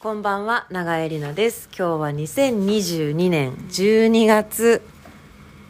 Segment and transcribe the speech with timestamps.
[0.00, 1.68] こんばんは、長江里奈です。
[1.76, 4.80] 今日は2022年12月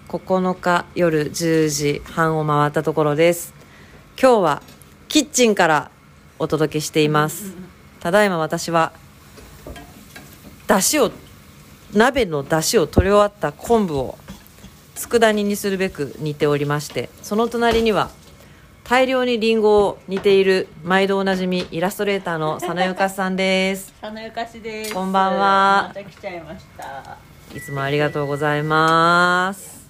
[0.07, 3.55] 9日夜10時半を回ったところです。
[4.21, 4.63] 今日は
[5.09, 5.91] キッチンから
[6.39, 7.55] お届けしています。
[8.01, 8.93] ただいま私は、
[10.67, 11.11] 出汁を、
[11.95, 14.19] 鍋の出汁を取り終わった昆布を
[14.95, 18.11] 佃煮にするべく煮ておりまして、その隣には
[18.89, 23.93] 大量にリンゴを煮ている毎度おなじみイラストレーターの佐野ゆかさんです。
[24.01, 24.95] 佐野ゆかしです。
[24.95, 25.89] こんばんは。
[25.89, 27.19] また来ちゃいました。
[27.55, 29.87] いつもありがとうございます。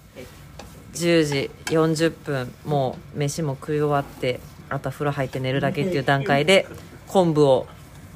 [0.94, 6.66] 10時40分、もう飯も食い終わって、あとは風呂入って寝るだけっていう段階で、
[7.06, 7.68] 昆布を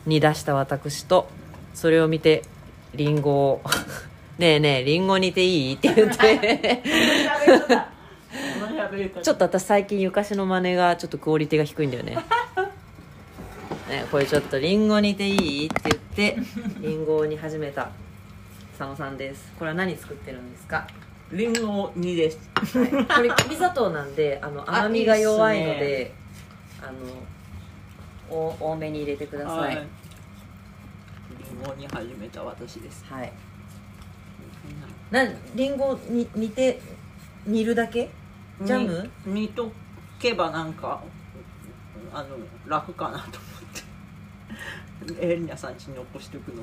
[0.04, 1.28] 煮出した私と、
[1.74, 2.42] それを見て、
[2.96, 3.62] リンゴを、
[4.38, 5.74] ねえねえ、リンゴ煮ていい？
[5.74, 6.82] って言って、
[9.22, 12.16] ちょっと私最近ゆかしの真似がちょっとクオリティが低いんだよね。
[13.88, 16.36] ね、これちょっとリンゴ煮ていいって言って、
[16.80, 17.90] リンゴを煮始めた
[18.78, 19.52] 佐野さんです。
[19.58, 20.86] これは何作ってるんですか？
[21.30, 22.38] リンゴ2です。
[22.78, 26.12] はい、これ きび砂糖なんであの甘みが弱いので
[26.82, 26.92] あの
[28.36, 29.58] お多めに入れてください。
[29.58, 29.74] ははい。
[29.76, 29.84] い、リ
[31.60, 33.04] ンゴに始めた私です。
[35.10, 35.22] な
[35.54, 36.80] リンゴに煮て
[37.46, 38.08] 煮るだけ？
[38.66, 39.10] ジャム？
[39.26, 39.72] に煮と
[40.18, 41.00] けばなんか
[42.12, 43.30] あの楽かなと思っ
[43.72, 43.82] て。
[45.20, 46.62] エリナさん家に残しておくの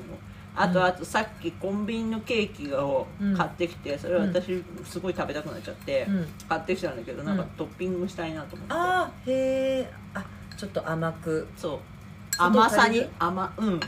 [0.56, 0.86] あと、うん。
[0.86, 3.36] あとさっきコンビニのケーキをうん。
[3.36, 6.26] 買ってきて、それ私すごい食べたくなっちゃって、うん。
[6.48, 7.48] 買ってきたんだけどなんかうん。
[7.50, 10.24] トッピングしたいなと思って、ああへえあ
[10.56, 11.46] ちょっと甘く。
[11.56, 11.78] そう。
[12.38, 13.70] 甘さに甘うん。
[13.74, 13.80] もっ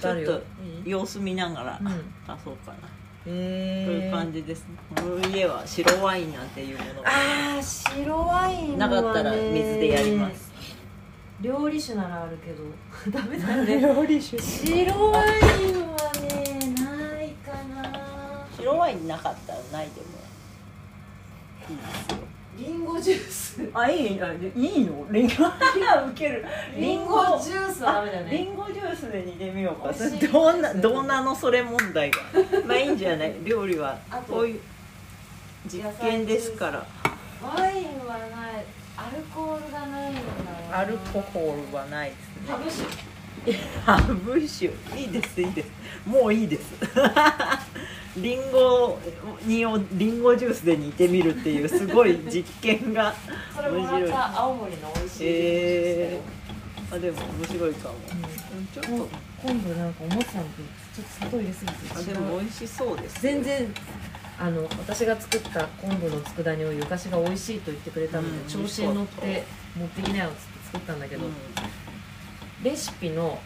[0.00, 0.26] とあるよ。
[0.28, 0.40] ちょっ
[0.84, 1.88] いい様子見ながらうん。
[2.32, 2.80] 足そうかな、へ
[3.24, 7.02] というえ感じですこの家は白ワインなんていうもの。
[7.02, 10.50] がああ白ワインなかったら水でやります。
[11.40, 12.64] 料理酒ならあるけど。
[13.18, 13.80] ダメだよね。
[13.80, 14.40] 料理酒。
[14.40, 15.28] 白ワイ
[15.72, 18.46] ンはねないかな。
[18.56, 20.06] 白ワインなかったらないでも
[21.70, 22.29] いいですよ
[22.60, 23.70] リンゴジュース。
[23.72, 25.06] あいいあいいの？
[25.10, 25.44] リンゴ。
[26.08, 26.44] ウケる。
[26.76, 29.92] リンゴジュースはダメだよねリンゴジュースで煮てみようか。
[29.92, 30.28] 美味しい。
[30.28, 32.18] どんなどんなのそれ問題が。
[32.66, 33.34] まあいいんじゃない？
[33.44, 33.98] 料理は。
[34.28, 34.60] こういう
[35.66, 36.86] 実験ですから。
[37.42, 38.26] ワインはな
[38.60, 38.64] い。
[38.96, 40.26] アルコールがないのか
[40.70, 42.50] なアルコホールはないですね。
[42.50, 42.86] ハブ酒。
[43.86, 44.66] ハブ酒。
[45.00, 45.68] いいですいいです
[46.06, 46.74] もういいです。
[48.16, 48.98] リンゴ
[49.44, 53.14] 煮をリンゴジュースで煮てみるっていうすごい実験が
[53.54, 57.94] それもらった青森の美味しいえー、あでも面白いかも、
[58.74, 58.90] ちょっと
[59.40, 60.50] 昆布なんか思ってたのと
[60.94, 63.22] ちょっと砂糖入れすぎてあでも美味しそうです。
[63.22, 63.72] 全然
[64.40, 69.44] あの私が作った昆布の佃煮をゆかしが美味しいと言ってくれたので、うん調子に乗って
[69.76, 71.32] 持ってきなよっつって作ったんだけど、うん。
[72.64, 73.38] レシピの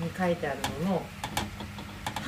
[0.00, 1.02] に書いてあるのの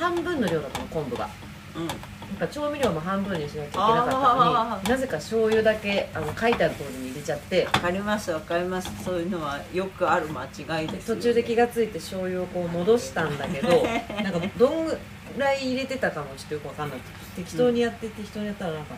[0.01, 1.29] 半分の量だったの昆布が。
[1.75, 1.87] うん。
[1.87, 1.97] なん
[2.39, 7.65] か調味料も半分にしなきゃいけなかったのになぜか醤油だけあの書いてある通りに入れちゃって。
[7.65, 8.91] わかりますわかります。
[9.03, 13.67] そういうのはよくある間違いですよ途中で気が付いて醤油をこう戻したんだけど
[14.23, 14.97] なんかどんぐ
[15.37, 16.99] らい入れてたかもちょっとよくわかんない
[17.35, 18.97] 適当にやって適当にやったらなんか、ね、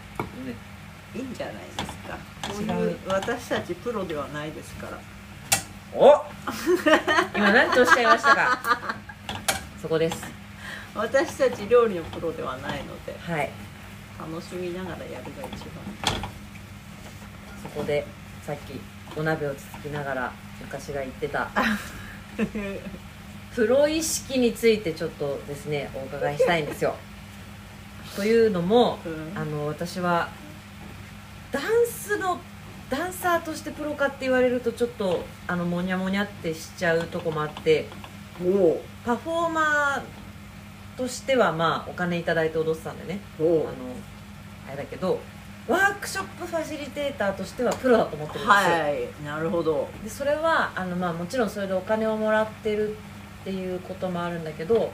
[1.15, 2.17] いいんじゃないですか。
[2.47, 4.97] こう違いうう私たちプロではないですから。
[5.95, 6.25] お
[7.35, 8.95] 今何とおっしゃいましたか。
[9.81, 10.42] そこです
[10.95, 13.49] 私たち料理のプロではないのではい。
[14.19, 16.29] 楽しみながらやるが一番。
[17.63, 18.05] そこで
[18.43, 18.79] さっき
[19.17, 21.49] お鍋をつつきながら昔が言ってた
[23.55, 26.95] プロ意識についてちょっとですねお伺いしたいんですよ。
[28.15, 29.31] というのもうん。
[29.35, 30.29] あの私は
[31.51, 32.39] ダンスの
[32.89, 37.87] ダンサーとしてプロかって言われるとちょっとあのモニャモニャってしちゃうとこもあって
[38.37, 40.22] パフォーマー
[40.97, 43.19] としてはまあお金いただいて踊ってたんでね。
[43.39, 43.67] あのお
[44.67, 45.19] あれだけど
[45.67, 49.88] ワークショップファシリテーターとしてはプロだと思ってるんですよ、はいなるほど。
[50.03, 52.97] でそれはあの、まあ、もちろんそれでお金をもらってる
[53.41, 54.91] っていうこともあるんだけど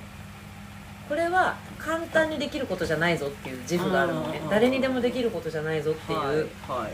[1.07, 4.39] これは簡単にできることじゃないぞっていう自負があるのね。
[4.43, 6.87] うん誰にでもできることじゃないぞっていう、はい、は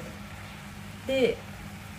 [1.06, 1.08] い。
[1.08, 1.38] で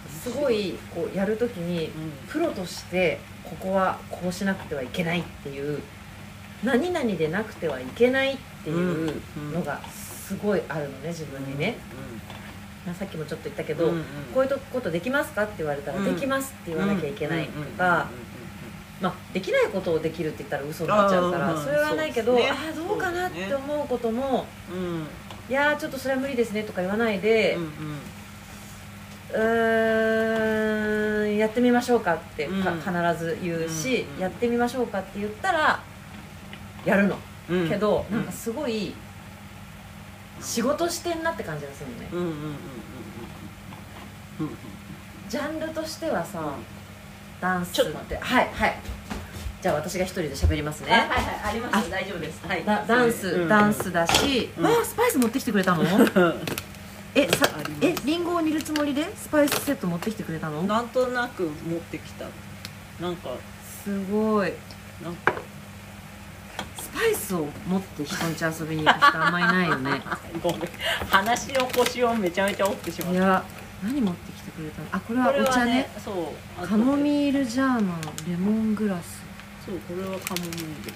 [0.08, 2.12] すごいこうやるときにうん。
[2.28, 5.82] プロとしてここはこうしなくてはいけないっていう
[6.64, 9.20] 何々でなくてはいけないっていう
[9.52, 11.76] のがすごいあるのね自分にね、
[12.84, 14.04] まあさっきもちょっと言ったけど、うんうん
[14.34, 16.04] こういうことできますかって言われたら、うん。
[16.04, 18.08] できますって言わなきゃいけないとか、
[19.00, 22.50] まあ、できないことをできるって言ったら嘘になっちゃうからそれはないけど、ね。
[22.50, 25.06] ああどうかなって思うことも、うんうん。
[25.48, 27.62] いやーちょっとそれは無理ですねとか言わないで、うん
[29.40, 29.42] う
[31.32, 31.36] ん。
[31.36, 32.80] やってみましょうかってか、うん。
[32.80, 32.92] 必
[33.24, 34.20] ず言うし、うんうん。
[34.20, 35.82] やってみましょうかって言ったら
[36.86, 37.18] やるの、
[37.50, 37.68] うん。
[37.68, 38.16] けどうん。
[38.16, 38.94] なんかすごい
[40.40, 42.36] 仕事してんなって感じがするのね、うんうんうんうん
[44.40, 44.50] うん
[45.28, 46.52] ジャンルとしてはさ、
[47.40, 48.16] ダンスって。
[48.16, 48.76] はいはい。
[49.60, 51.10] じゃあ私が一人で喋りますね、はいはい。
[51.44, 52.46] あります大丈夫です。
[52.46, 52.64] はい。
[52.64, 53.48] だダンス、うん。
[53.48, 54.64] ダンスだし、うん。
[54.64, 55.82] わあスパイス持ってきてくれたの？
[57.16, 57.48] えさ
[57.80, 59.10] えリンゴを煮るつもりで？
[59.16, 60.62] スパイスセット持ってきてくれたの？
[60.62, 62.26] なんとなく持ってきた。
[63.00, 63.30] なんか。
[63.82, 64.52] すごい。
[65.02, 65.32] なんか
[67.26, 70.00] スを持って人んち遊びに行く人あんまりないよね。
[70.42, 70.60] ごめん。
[71.10, 73.18] 話の腰をめちゃめちゃ折ってしまった。
[73.18, 73.44] いや
[73.82, 74.86] 何持ってきてくれたの？
[74.92, 75.88] あこれはお茶ね。
[76.02, 76.14] そう。
[76.58, 77.82] あとカモミールジャーマン
[78.28, 79.22] レモングラス。
[79.66, 80.92] そうこれはカモミール。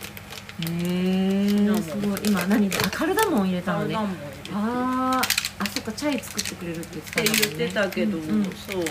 [0.62, 2.20] へえすごい。
[2.24, 3.94] 今何であカルダモン入れたのね。
[3.94, 4.50] カルダモン入れて。
[4.54, 8.44] あーあそっかチャイ作ってくれるって言ってたって言ってたけど、うんうん。
[8.44, 8.84] そう。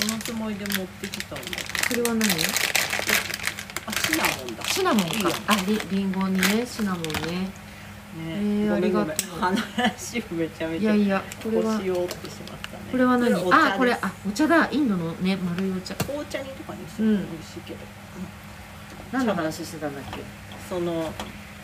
[0.00, 1.44] そのつもりで持ってきたんだ
[1.88, 2.20] それは何？
[2.20, 2.24] あ
[4.10, 4.64] シナモンだ。
[4.64, 5.30] シナモンいいよ。
[5.30, 6.66] かあリリンゴにね。
[6.66, 7.10] シナモンね。
[7.30, 7.50] ね。
[8.16, 9.40] えーありがとう。
[9.40, 11.78] 話めちゃめちゃいやいやこれは。
[11.78, 12.84] 腰を折ってしまったね。
[12.90, 13.34] これは何？
[13.52, 14.68] あこれあお茶だ。
[14.70, 15.94] インドのね丸いお茶。
[15.94, 17.78] 紅茶にとかにしても美味しいけど、
[19.12, 20.18] 何の話してたんだっけ？
[20.68, 21.12] その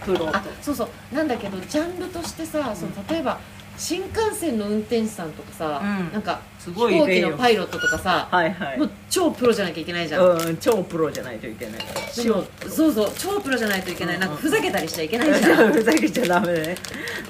[0.05, 0.37] プロと。
[0.37, 1.15] あそうそう。
[1.15, 3.41] なんだけどジャンルとしてさ、その例えば
[3.79, 6.13] 新幹線の運転手さんとかさ、うん。
[6.13, 8.79] なんかす飛行機ごい例よのパイロットとかさ、はいはい。
[8.79, 11.81] もう超プロじゃなきゃいけないじゃん、うん超プロじゃないといけない。
[12.17, 15.73] でもそうそう超プロじゃないといけない、うんなんかふざけたりしちゃいけないじゃん。
[15.73, 16.77] ふざけちゃダメね。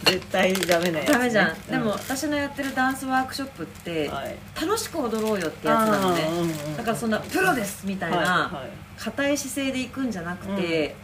[0.04, 4.36] 絶対ダメなやつねダメじゃん、うでも私のやってるダンスワークショップって、はい。
[4.60, 6.24] 楽しく踊ろうよってやつなのね。
[6.24, 9.02] あーうんうんだからそんなプロですみたいな、はいはい。
[9.02, 10.94] 硬い姿勢でいくんじゃなくて、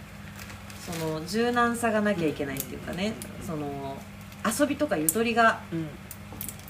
[0.98, 3.12] その柔軟さがなきゃいけないっていうかね、
[3.44, 3.96] その
[4.46, 5.88] 遊びとかゆとりがうん。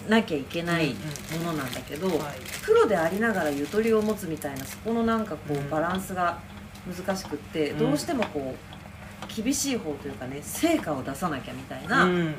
[0.09, 0.97] なきゃいけない
[1.35, 2.19] うんものなんだけど、はい。
[2.65, 6.41] プロでありながらゆとりを持つみたいなそこのなんかこうバランスが
[6.87, 7.79] 難しくって、うん。
[7.79, 12.35] どうしてもこう厳しい方というかね成果を出さなきゃみたいなうん。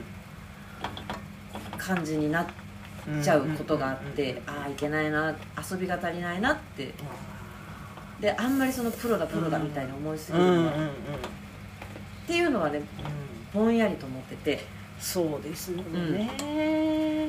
[1.78, 2.46] 感じになっ
[3.24, 5.34] ちゃうことがあって、ああいけないな
[5.72, 6.94] 遊びが足りないなって。
[8.20, 10.76] であんまりそのプロだプロだみたいに思いすぎるのは、っ
[12.26, 12.82] ていうのはね
[13.54, 14.66] ぼんやりと思ってて
[15.04, 15.84] そうですね、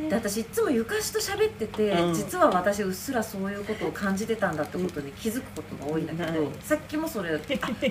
[0.08, 2.14] で私いつもゆかしと喋ってて、うん。
[2.14, 6.52] 実は私うっすらそういうことを感じてたんだってことに気づくことが多いんだけど、うん。
[6.60, 7.38] さっきもそれ あ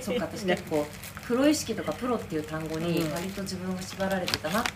[0.01, 0.87] そうか私結構
[1.27, 3.11] プロ意識とかプロっていう単語にうん。
[3.11, 4.71] 割と自分が縛られてたなって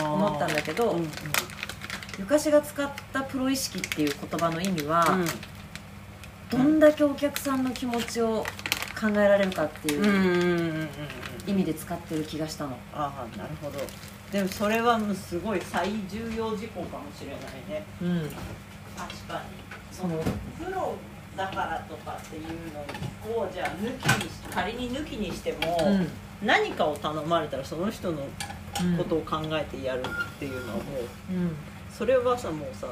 [0.00, 1.10] 思思ったんだけど、うんうん。
[2.16, 5.04] ゆかしが使ったプロ意識っていう言葉の意味は、
[6.52, 6.58] うん。
[6.58, 8.46] どんだけお客さんの気持ちを
[9.00, 10.88] 考えられるかっていう
[11.46, 12.76] 意味で使ってる気がしたの。
[12.92, 13.78] ああなるほど。
[14.30, 17.84] でもそれはもうすごい最重要事項かもしれないね。
[18.02, 18.30] うん、
[18.96, 19.70] 確かに。
[19.90, 20.18] その
[20.62, 20.94] プロ
[21.36, 22.44] だからとかっていう
[23.32, 26.46] のをじゃあ抜きにし仮に抜きにしても、うん。
[26.46, 28.18] 何かを頼まれたらその人の
[28.82, 28.96] うん。
[28.96, 30.82] ことを考えてやるっていうのはも
[31.30, 31.56] ううん。
[31.90, 32.86] それはさもうさ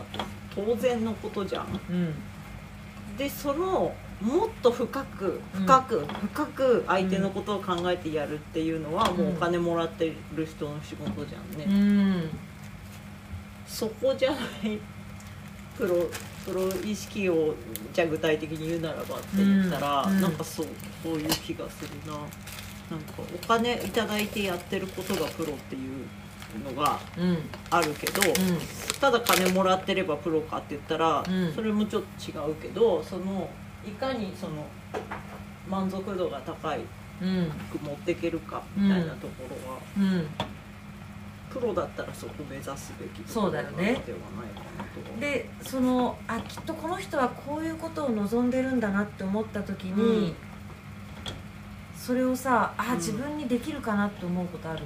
[0.55, 1.81] 当然のことじゃん。
[1.91, 2.15] うん。
[3.17, 12.31] でそのもっと深く深く、深く相手のことを考えてやるっていうのは、もうお金もらってる人の仕事じゃんね、うん。
[13.67, 14.79] そこじゃない
[15.77, 16.07] プロ
[16.45, 17.55] プロ意識を
[17.93, 20.17] じゃあ具体的に言うならばって言ったら、うん。
[20.17, 20.21] うん。
[20.23, 20.67] なんかそう
[21.03, 22.19] そういう気がするな。
[22.91, 27.39] なんかお金いただいてやってることがプロっていうのがうん。
[27.71, 28.21] あるけど、
[29.01, 31.53] ただ金もらってればプロかって言ったら、うん。
[31.55, 33.49] それもちょっと違うけどその
[33.89, 34.67] いかにその
[35.69, 36.81] 満足度が高い
[37.21, 40.27] うんく持っていけるかみたいなところは、うん
[41.51, 44.05] プロだったらそこ目指すべきそうだよねではない
[44.55, 45.19] かなと。
[45.19, 50.35] でそのあきっとこの人はこういうことを望んでるんだなって思った時に、うん。
[51.97, 52.97] それをさあうん。
[52.97, 54.81] 自分にできるかなって思うことある？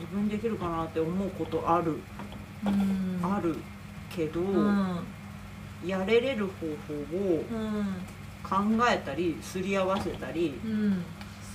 [0.00, 1.98] 自分できるかなって思うことある、
[2.64, 3.20] うん。
[3.22, 3.54] ある
[4.08, 4.98] けど、うん
[5.84, 7.86] やれれる方法をうん
[8.42, 8.56] 考
[8.90, 11.04] えたりすり合わせたりうん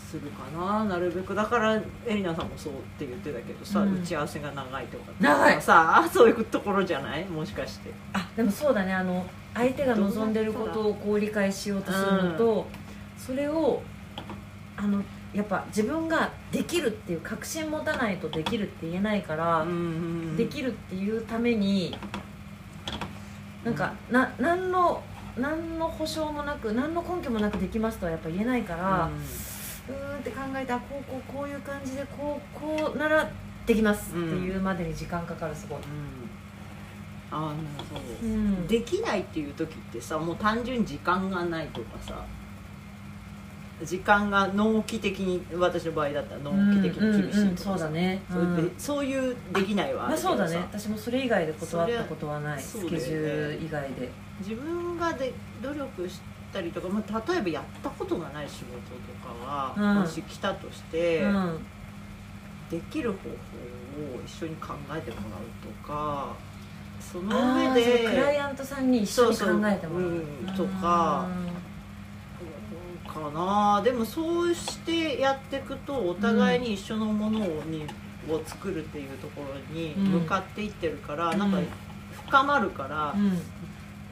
[0.09, 0.85] するかな。
[0.85, 1.33] なるべく。
[1.33, 1.81] だからエ
[2.15, 3.95] リナさんもそうって言ってたけどさ、うん。
[3.95, 5.11] 打ち合わせが長いとか。
[5.19, 5.61] 長い。
[5.61, 7.25] さあそういうところじゃない？
[7.25, 7.91] もしかして。
[8.13, 8.93] あでもそうだね。
[8.93, 12.67] あの相手が望んでることをこう理解しようとするのと、
[13.17, 13.81] それを
[14.77, 15.01] あの
[15.33, 19.65] やっぱ自分ができるっていう確信持たないとできるって言えないから、
[20.37, 21.97] できるっていうために
[23.65, 25.01] なんかな何の
[25.37, 29.09] 何の保証もなく何の根拠もなくできますとはやっぱ言えないから、
[29.89, 33.29] うーんって考えてあこうこうこういう感じでこうこうなら
[33.65, 35.79] できますっていうまでに時間かかるすごい。
[35.79, 35.85] うん。
[37.31, 37.55] あの
[37.89, 38.67] そう、うん。
[38.67, 42.23] できないっていう時ってさもう単純に時間がないとかさ
[43.83, 48.21] 時間が納期的に私の場合だったら納期的に厳しいそうだね、
[48.77, 50.57] そういうできないはあまあ、そうだね。
[50.57, 52.61] 私もそれ以外で断ったことはない。
[52.61, 54.09] そりゃスケジュール以外で。
[54.39, 56.19] 自分がで努力し
[56.53, 60.01] たりとか、まあ、例えばやったことがない仕事とかは、うん。
[60.01, 61.65] もし来たとして、うん。
[62.69, 63.35] できる方法
[64.17, 66.35] を一緒に考えてもらうとか
[66.99, 70.57] その上でクライアントさんに一緒に考えてもらう。
[70.57, 71.27] とか
[73.19, 73.81] かな。
[73.81, 77.85] でもそうしてやっていくとお互いに一緒のものをに
[78.29, 81.39] を作るっていうところに向かっていってるから、うん。
[81.39, 81.59] なんか
[82.25, 83.39] 深まるから、うん。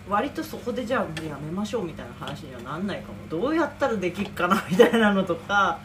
[0.10, 3.16] 割とそこでじゃあもうやめましょうみたいな話にはなんないかも。
[3.30, 5.80] どうやったらできるかなみたいなのとか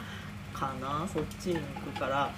[0.53, 1.07] かな。
[1.13, 1.61] そっちに行
[1.93, 2.31] くから。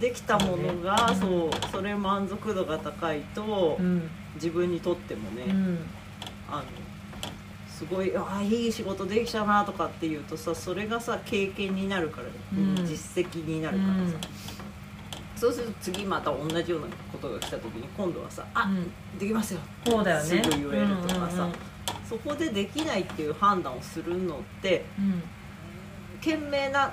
[0.00, 1.50] できたものがそうね。
[1.62, 4.10] そうそれ満足度が高いとうん。
[4.34, 5.78] 自分にとってもね、うん。
[6.50, 6.62] あの
[7.76, 12.74] すごいあいい仕事できたなとかっていうとさそれがさ経験になるから、うん。
[12.86, 14.28] 実績になるからさ、
[15.36, 19.18] そうすると次また同じようなことが来た時に今度はさ「あうん。
[19.18, 20.24] できますよ」そうだよね。
[20.24, 21.42] すぐ言えるとかさ。
[21.42, 21.54] うんうん
[22.08, 25.22] そこでできないっていう判断をするのってうん。
[26.20, 26.92] 賢明な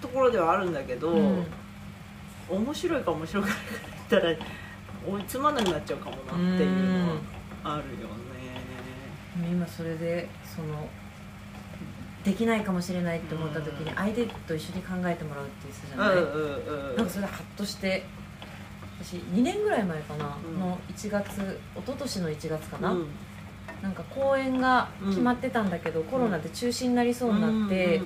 [0.00, 1.46] ところではあるんだけど、うん。
[2.48, 3.62] 面白いか面白くないか
[4.10, 4.36] 言ったら
[5.06, 7.16] 追いつまなくなっちゃうかもなっていうのは
[7.64, 8.23] あるよね。
[9.36, 10.88] 今それでその
[12.24, 18.04] できないかもしれないって思った時に相手と一緒に考えてもらうって言ってたじゃない、うんうんうんなんかそれでハッとして
[19.04, 20.58] 私2年ぐらい前かな、うん。
[20.58, 23.06] の1月一昨年の1月かな、うん。
[23.82, 28.00] なんか公演が決まってたんだけど、コロナで中止になりそうになって、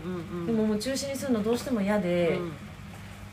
[0.47, 2.53] でももう中止にするのどうしても嫌で、うん。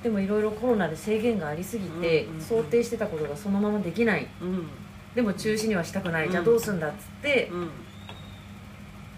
[0.03, 4.27] でもいろいろコロナで制限がありすぎて、想定してたことがそのままできない。
[4.41, 4.67] うん。
[5.15, 7.69] でも中止にはしたくない、うんじゃあどうすんだっつってう、ん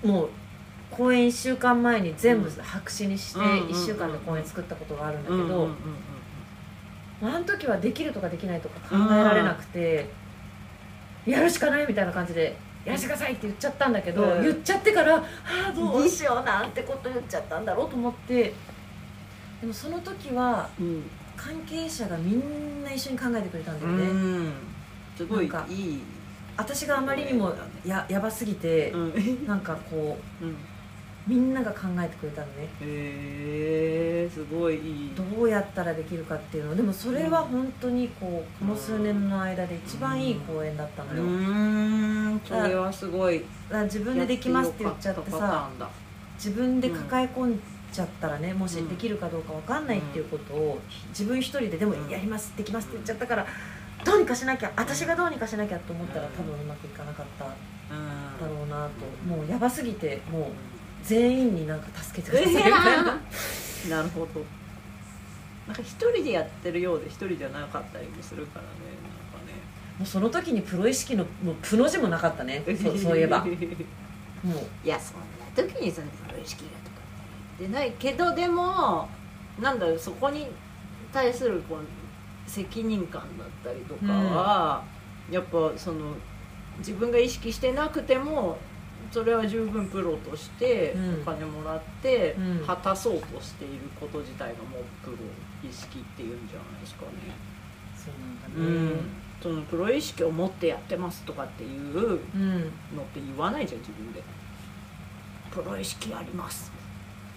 [0.03, 0.29] もう
[0.91, 3.67] 公演1週間前に全部白紙にしてうんうんうん。
[3.69, 5.69] 1週間で公演作ったことがあるんだけど、
[7.21, 10.09] あの時はできるとかできないとか考えられなくて、
[11.25, 14.43] やるしかないみたいな感じでやらせてくださいって言っちゃったんだけど、うん。
[14.43, 15.23] 言っちゃってからあ
[15.69, 18.53] あどうしようなんてこと言っちゃったんだろうと思って
[19.59, 21.03] でもその時はうん。
[21.35, 24.53] 関係者がみんな一緒に考えてくれたんだよね、うん。
[25.15, 26.01] すごいいい
[26.57, 27.53] 私があまりにも
[27.85, 29.47] ややばすぎて、うん。
[29.47, 30.49] なんかこうん。
[30.49, 30.53] う
[31.27, 32.69] みんなが考えてくれたのね。
[32.79, 34.75] へえすごい。
[34.75, 36.75] いいどうやったらできるかっていうの。
[36.75, 41.27] でもそれは本当にこうこの数年の間で一番いい公演だったのうよ、ー
[42.35, 42.41] ん。
[42.45, 43.43] それはすごい。
[43.83, 45.69] 自分でできますって言っちゃってさ
[46.37, 47.59] 自分で抱え込ん
[47.91, 52.09] じゃったらねもしうんできるかどうかわかんないっていうことを自分一人ででもうん。
[52.09, 53.45] やりますできますって言っちゃったから
[54.05, 57.51] どうにかしなきゃ私がどうにかしなきゃと思ったら多分うまくいかなかっただ
[57.91, 58.57] うん。
[58.57, 60.43] ろうなともうやばすぎてもう
[61.03, 62.71] 全員になんか助けてくださいみたい
[63.03, 63.03] な。
[63.97, 64.43] なるほど。
[65.67, 68.67] なんか一人でやってるようで一人じゃなかったりもするからね
[69.99, 72.63] もうその時にプロ意識のもうプの字もなかったね。
[72.67, 73.39] なんかねそう そういえば。
[73.43, 73.57] もう。
[74.85, 75.25] いやそんな
[75.55, 76.97] 時にそのプロ意識がとか
[77.59, 79.09] でないけどでも
[79.59, 80.47] なんだろうそこに
[81.11, 81.79] 対するこう
[82.47, 84.83] 責任感だったりとかは、
[85.29, 86.15] やっぱその
[86.79, 88.57] 自分が意識してなくても
[89.11, 91.21] それは十分プロとしてうん。
[91.21, 92.65] お金もらってうん。
[92.65, 95.17] 果たそうとしていること自体がもうプロ
[95.67, 97.11] 意識っていうんじゃないですかね。
[97.95, 98.91] そうなんだね。
[98.91, 99.09] うん、
[99.41, 102.59] そのプロ意識を持ってやってますとかっていううん。
[102.95, 104.21] のって言わないじゃん自分で
[105.51, 106.71] プロ意識あります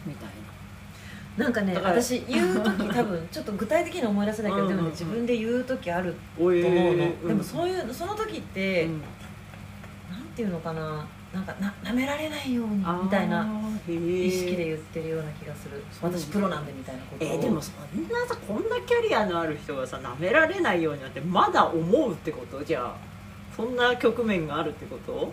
[0.04, 0.32] みたいな
[1.48, 7.28] んかね私言う時 多分ちょっと具体的に思い出せないけどでもね自分で言う時あると思うの、うん。
[7.28, 9.00] でもそういうその時って、うん。
[10.10, 11.06] なんていうのかな。
[11.32, 13.46] なんかな舐められないようにみたいな
[13.88, 15.80] 意識で言ってるような気がする。
[16.02, 17.28] 私プロなんでみたいなことを。
[17.28, 22.64] えーでもそんなさこんなキャリアのある人がさ舐められないようになってまだ思うってこと？
[22.64, 22.96] じゃあ
[23.56, 25.32] そんな局面があるってこと？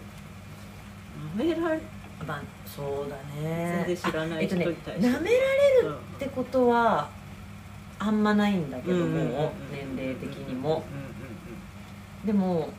[1.36, 1.82] 舐められ
[2.28, 2.42] まあ
[2.78, 7.10] そうだ全ね然知らないあえっとね人に対して、舐められるってことは
[8.00, 9.28] あんまないんだけども、うんうんうんうん
[9.72, 10.84] 年齢的にも
[12.24, 12.70] うでも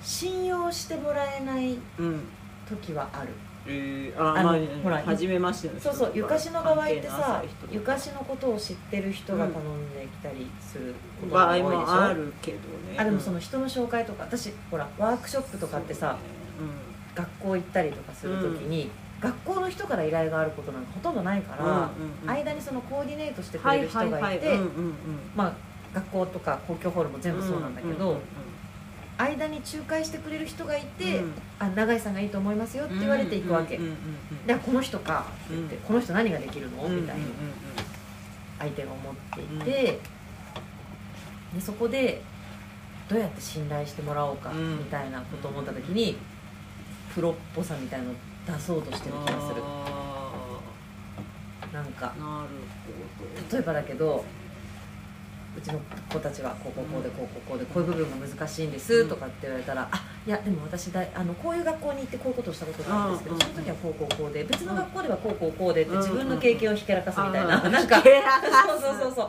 [0.00, 2.20] 信用してもらえないんうんうんうん
[2.68, 3.28] 時はある
[3.68, 12.62] えー、ああのまあほら初めましての人そうそうゆかしの場合ってさゆかしのことを知ってる人が頼んできたりすること場合が多いでしょ、もあるけどね
[12.96, 16.16] あでもその人の紹介とか私ほらワークショップとかってさ、
[17.14, 18.90] 学校行ったりとかするときに、
[19.20, 21.90] 学校の人から依頼があることなんかほとんどないから、
[22.30, 24.58] 間にそのコーディネートしてくはいれる人がいて、
[25.34, 25.52] まあ
[25.94, 28.20] 学校とか公共ホールも全部そうなんだけど、
[29.18, 31.32] 間に仲介してくれる人がいて、うん。
[31.58, 33.78] あ永井さんがいいと思いますよって言われていくわけ、
[34.46, 35.82] でこの人かって言って、うん。
[35.82, 37.24] この人何ができるの、うんみたいに
[38.58, 39.98] 相手が思っていて、
[41.54, 42.22] でそこで
[43.08, 44.78] どうやって信頼してもらおうかうん。
[44.78, 46.18] みたいなことを思った時に
[47.14, 48.14] プロっぽさみたいのを
[48.46, 49.62] 出そうとしてる気がする。
[49.62, 50.40] あ
[51.72, 52.14] なんか。
[52.16, 52.48] ーなる
[53.18, 53.56] ほど。
[53.56, 54.24] 例えばだけど
[55.56, 55.80] うちの
[56.12, 65.98] 子たちはこうこうこうでこうこうこうでこういう部分が難しいんですとかって言われたら、あいやでも私だいあのこういう学校に行ってこういうことをしたことがあるんですけど、うんその時はこうこうこうで別の学校ではこうこうこうでってうん。
[65.98, 68.12] 自分の経験をひけらかすみたいな、うんなんかそう
[68.80, 69.28] そうそうそう。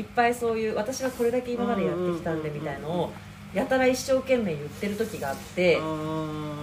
[0.00, 3.12] いっぱいそういう私はこれだけ今までやってきたんでみたいのを
[3.54, 6.56] やたら一生懸命言ってる時があって、うーん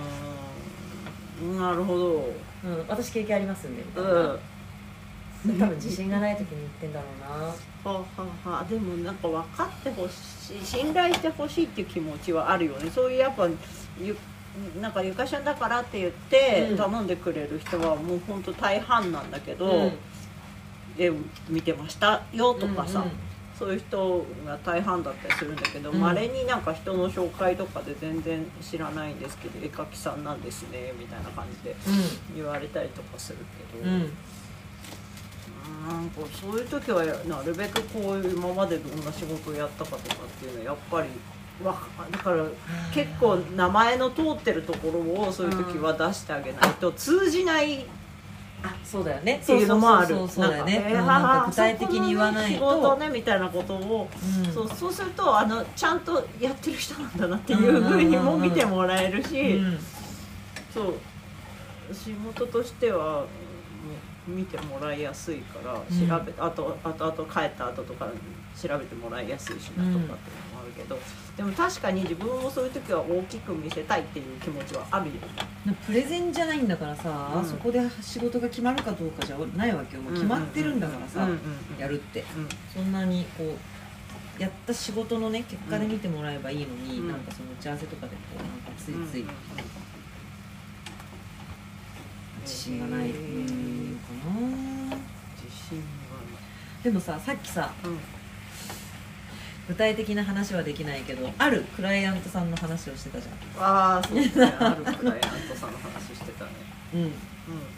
[1.57, 2.33] なるほど。
[2.63, 4.13] うん、私経験ありますんでみたいな、う
[5.47, 5.59] ん。
[5.59, 7.45] 多分自信がない時に言ってんだろうな。
[7.45, 7.53] は
[7.85, 8.05] あは
[8.45, 8.63] あはあ。
[8.65, 12.89] でもなんか分かってほしい信頼してほしいっていう気持ちはあるよね。
[12.89, 13.47] そういうやっぱ
[13.99, 14.17] ゆ
[14.79, 16.77] なんかゆかしゃんだからって言ってうん。
[16.77, 19.91] 頼んでくれる人はもう本当大半なんだけど、うん。
[20.97, 21.11] で
[21.49, 23.11] 見てましたよとかさ、うんうん
[23.57, 25.99] そういう人が大半だったりするんだけどうん。
[25.99, 31.75] まれ、になんか人の紹介とかで全然知らないんですけど絵描きさんなんですねみたいな感じで
[32.35, 33.39] 言われたりとかする
[33.73, 33.95] けど、うん。
[33.95, 34.11] うん
[35.87, 41.07] なんかそういう時はなるべくこういう今までどんな仕事をやったかとかっていうのはやっぱり
[41.63, 41.79] わ
[42.11, 42.45] だから
[42.93, 47.85] 結構名前の通ってるところをそういう時は出してあげないと通じない
[48.65, 49.39] あそうだよね。
[49.41, 50.07] っていうのもある。
[50.07, 52.57] そうそうそうそうだよねなんか具体的に言わないと。
[52.57, 54.09] 仕事ねみたいなことを、
[54.45, 54.53] うん。
[54.53, 59.79] そうそうするとあのちゃんとやってる人なんだなっていうふうにも見てもらえるし、うん。
[60.73, 60.93] そう。
[61.93, 63.27] 仕事としてはうん
[64.27, 66.07] 見てもらいやすいからうん。
[66.07, 68.07] 調べ、あとあとあと帰った後とか
[68.59, 70.15] 調べてもらいやすいしなとかっていうのも
[70.61, 70.97] あるけど、
[71.37, 75.19] でも確かに自分をそういう時は大きく見せたいっていう気持ちはあるよね。
[75.85, 77.45] プレゼンじゃないんだからさ、うん。
[77.45, 80.01] そこで仕事が決まるかどうかじゃないわけよ。
[80.03, 82.21] もう決まってるんだからさ、うんうんうんやるって。
[82.21, 82.47] うん。
[82.73, 83.43] そんなにこ
[84.37, 87.07] うやった仕事のね結果で見てもらえばいいのに、うん。
[87.09, 89.27] なんかその打ち合わせとかでこうなんかついついうん。
[89.27, 89.35] うん
[92.45, 93.15] 自信がない、うん。
[93.47, 93.51] か
[94.13, 94.95] な
[95.43, 95.83] 自信
[96.83, 97.99] でもささっきさうん。
[99.67, 104.45] 具体的な話はできないけどあるクライアントさんの話をしてたじああそうですね。
[104.59, 106.51] あるクライアントさんの話してたね。
[106.93, 107.11] ゃん、うん、うん。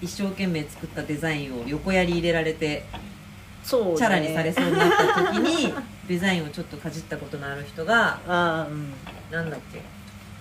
[0.02, 2.84] 一生懸命作ったデザインを横やり入れられて
[3.64, 5.74] そう、ね、チャラにされそうになった時に
[6.10, 8.94] デザインをちょっとかじったことのある人が ああうん。
[9.32, 9.82] なんだっけ？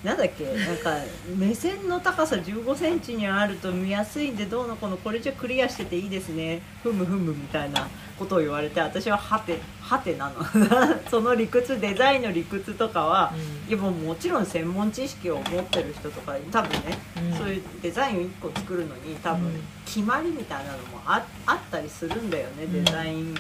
[0.06, 0.44] なんだっけ？
[0.44, 0.96] なんか
[1.36, 6.62] 目線の高さ1 5センチにあると見やすいんでどうのこのこれじゃクリアしてていいですね。
[6.84, 10.36] ふむふむみたいなことを言われて私ははてはてなの。
[11.10, 13.68] その理屈デザインの理屈とかは、うん。
[13.68, 16.98] いやもうもちろん専門知識を持ってる人とか多分ね、
[17.32, 17.38] うん。
[17.38, 19.60] そういうデザインを1個作るのに多分うん。
[19.84, 22.84] 決まりみたいなのもああったりするんだよね、うん。
[22.84, 23.34] デザイン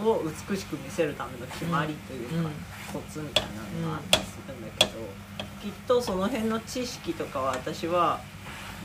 [0.00, 2.52] を美しく見せるための決まりというか、うん。
[2.92, 3.44] コツみたい
[3.82, 4.91] なのがあったりするんだけど、
[5.62, 8.20] きっとその辺の知識とかは私は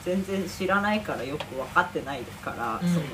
[0.06, 2.94] 全然知らないからよく分かってないから、うん。
[2.94, 3.06] その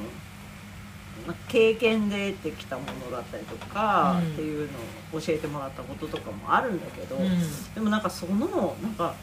[1.27, 4.33] ま経験で得てきたものだったりとか、うん。
[4.33, 7.29] っていうのを教えてもらったこととかもあるんだけど、うん。
[7.73, 9.15] でもなんかそのなんか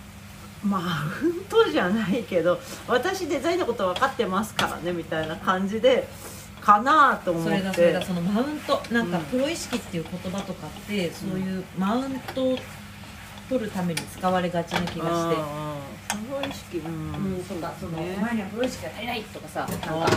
[0.65, 0.79] マ
[1.23, 6.07] ウントじゃないけど私デザインのこと分かってますからねみたいな感じで
[6.61, 12.59] かなと思っそれだそれだてそのマウントなんかうんプロ意識っていう言葉とかってそういうマウントを
[13.51, 15.37] 取るために使われがちな気がして。
[16.09, 16.79] その意識。
[16.79, 18.15] うん、うんとかそのね。
[18.17, 20.13] お前にはプロ意識が足りないとかさなんあか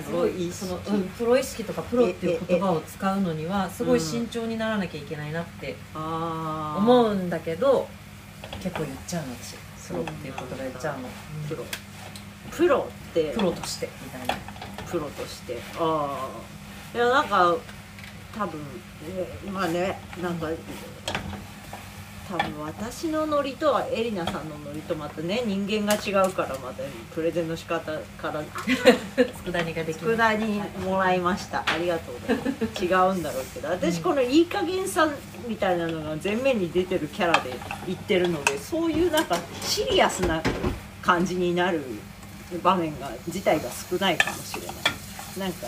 [0.00, 7.88] すごいその、うん、プロ意識とかプロっていう言葉を使うのにはすごい慎重にならなきゃいけないなって思うんだけど
[8.62, 9.56] 結構言っちゃうの私。
[9.88, 11.08] プロっていう言葉言っちゃうの。
[11.48, 11.64] プロ。
[12.52, 13.32] プロって。
[13.32, 14.36] プロとしてみたいな。
[14.86, 15.58] プロとして。
[15.78, 16.30] あ
[16.94, 17.56] あいやなんか
[18.36, 18.60] 多分
[19.08, 20.48] えまあねなんか
[22.28, 26.82] 多分私のノリとはエリナさんのノリとまたね人間が違うからまた
[27.14, 28.42] プレゼンの仕方から
[29.44, 31.62] 佃煮ができる佃煮もらいました。
[31.66, 32.84] ありがとうございます。
[32.84, 33.68] 違うんだろうけど。
[33.68, 35.08] 私このいい加減さ
[35.46, 37.54] みたいなのが前面に出てるキャラで
[37.86, 40.42] 言ってるのでそういうなんかシリアスな
[41.02, 41.82] 感じになる
[42.62, 44.76] 場面が自体が少ないかもしれない。
[45.38, 45.66] なんか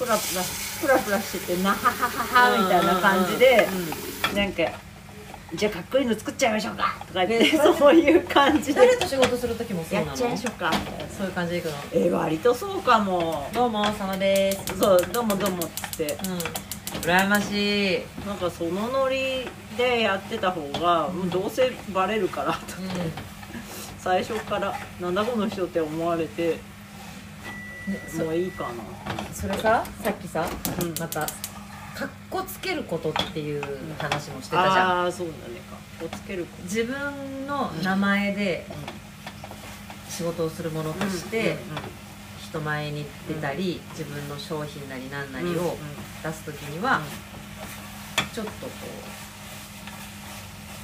[0.00, 0.42] プラプラ
[0.80, 3.68] プラプラしててなははははみたいな感じで
[4.34, 4.62] なんか
[5.54, 8.80] じゃあかっこいいの作っちゃいましょうかとか言って そういう感じで。
[8.80, 10.06] 誰と仕事する時もそうなの？
[10.06, 10.70] やっちゃいましょうか。
[11.18, 11.74] そういう感じでいくの？
[11.92, 13.50] え割とそうかも。
[13.52, 14.78] どうも佐野です。
[14.78, 16.16] そうどうもどうもっつって。
[16.24, 17.00] うん。
[17.00, 22.58] 羨ましい、なんかそのノリでやってた方がもうどうせバレるからと
[23.98, 26.58] 最初からなんだこの人って思われてね
[28.24, 28.70] もういいかな。
[29.34, 30.48] そそれささっきさ、
[30.82, 31.26] うんまたか
[32.06, 33.62] っこつけることっていう
[33.98, 34.76] 話もしてたじゃん。
[34.76, 35.60] ああーそうだね。
[35.70, 35.76] か
[36.06, 38.66] っこつける子自分の名前で
[40.08, 41.58] 仕事をするものとして
[42.40, 45.76] 人前に出たり自分の商品なり何なりを
[46.22, 47.00] 出す時には
[48.32, 48.68] ちょっとこ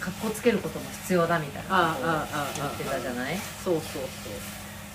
[0.01, 2.13] うかっこつけることも必要だみたいなことを
[2.57, 3.37] 言ってたじゃない？
[3.65, 4.03] そうそうそう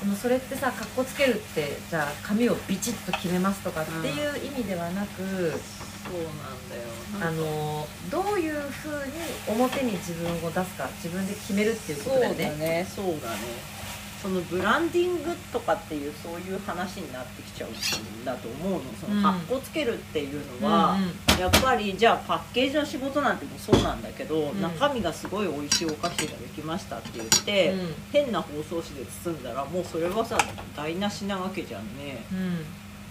[0.02, 6.90] でもそれってさかっこつけるってじゃあ髪をビチッと決めますとかっていう意味ではなく、そうなんだよ。
[7.22, 9.14] あのどういうふうに
[9.48, 12.88] 表に自分を出すか自分で決めるっていうことそうだだよねね。
[12.90, 13.81] そうだね
[14.22, 18.82] そのブランディングとかっていうそういう話になってきちゃうんだと思うの。
[19.00, 19.22] そうん。
[19.22, 21.04] のかっこつけるっていうのは、うん
[21.36, 21.40] うん。
[21.40, 24.62] やっぱりじゃあパッケージの仕事なんてもそうなんだけど、ん。
[24.62, 27.96] 中身がすごい美味しいお菓子ができましたって言って、うん。
[28.12, 30.38] 変な包装紙で包んだらもうそれはさ
[30.76, 32.24] 台無しなわけじゃんね。
[32.32, 32.66] うん。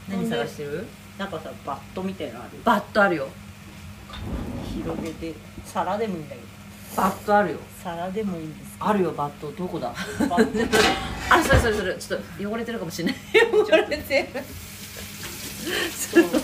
[0.09, 0.87] 何探してる？
[1.19, 2.59] なんかさバットみたいなのある？
[2.65, 3.29] バットあるよ。
[4.73, 6.47] 広げて皿でもいいんだけど。
[6.97, 7.59] バットあるよ。
[7.83, 9.53] 皿でもいいんですあるよバット。
[9.53, 9.95] どこだ？
[11.31, 13.17] あそれそれそれちょっと汚れてるかもしれない。
[13.53, 14.29] 汚れてる。
[15.93, 16.25] そう。
[16.25, 16.41] かっ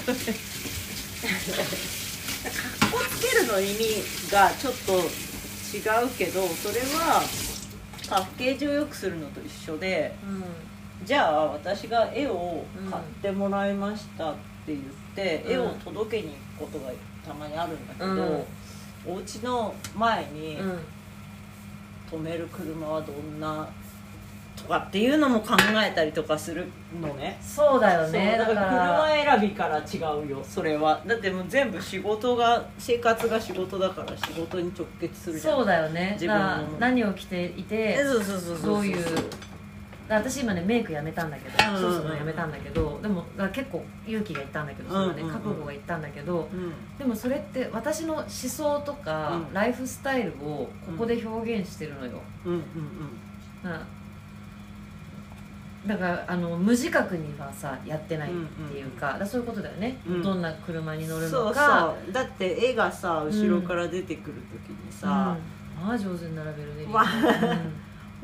[2.93, 7.23] こつけるの意味がちょっと違うけどそれは
[8.09, 10.15] パッケージを良くするのと一緒で
[11.05, 14.81] じゃあ私が絵を買ってもらいましたって言っ
[15.15, 15.53] て、うん。
[15.53, 16.93] 絵を届けに行くことが
[17.27, 18.45] たまにあるんだけど、うん。
[19.15, 20.79] お家の前にうん
[22.11, 23.69] 止める車はどんな
[24.57, 25.55] とかっていうのも考
[25.87, 26.67] えたりとかする
[27.03, 27.39] のね。
[27.43, 28.77] そうだよそうねだだかから。
[28.77, 31.01] ら車選びから違うよそれは。
[31.07, 35.57] だってもう全部仕事が生活が仕事だから仕事に直結するじゃん。
[35.57, 36.13] そうだよね。
[36.15, 39.23] 自分の何を着ていてそうそうそうどういうだから
[40.09, 45.29] 私今ねメイクやめたんだけど、うんうんそうそうやめたんだけどでも結構勇気がいったんだけどそれはね、うん。
[45.29, 46.73] うんうん覚悟がいったんだけどうん。
[46.99, 49.55] でもそれって私の思想とか、うん。
[49.55, 52.63] ライフスタイルをここで表現してるのよ、うんうんうん。
[55.87, 58.33] だからあの無自覚にはさやってないっ
[58.71, 60.23] ていうか,、そういうことだよね、うん。
[60.23, 61.95] どんな車に乗るのか。
[62.05, 64.35] そうだって絵がさ後ろから出てくる
[64.67, 65.37] 時にさ、
[65.81, 67.05] うん、ああ上手に並べるねわ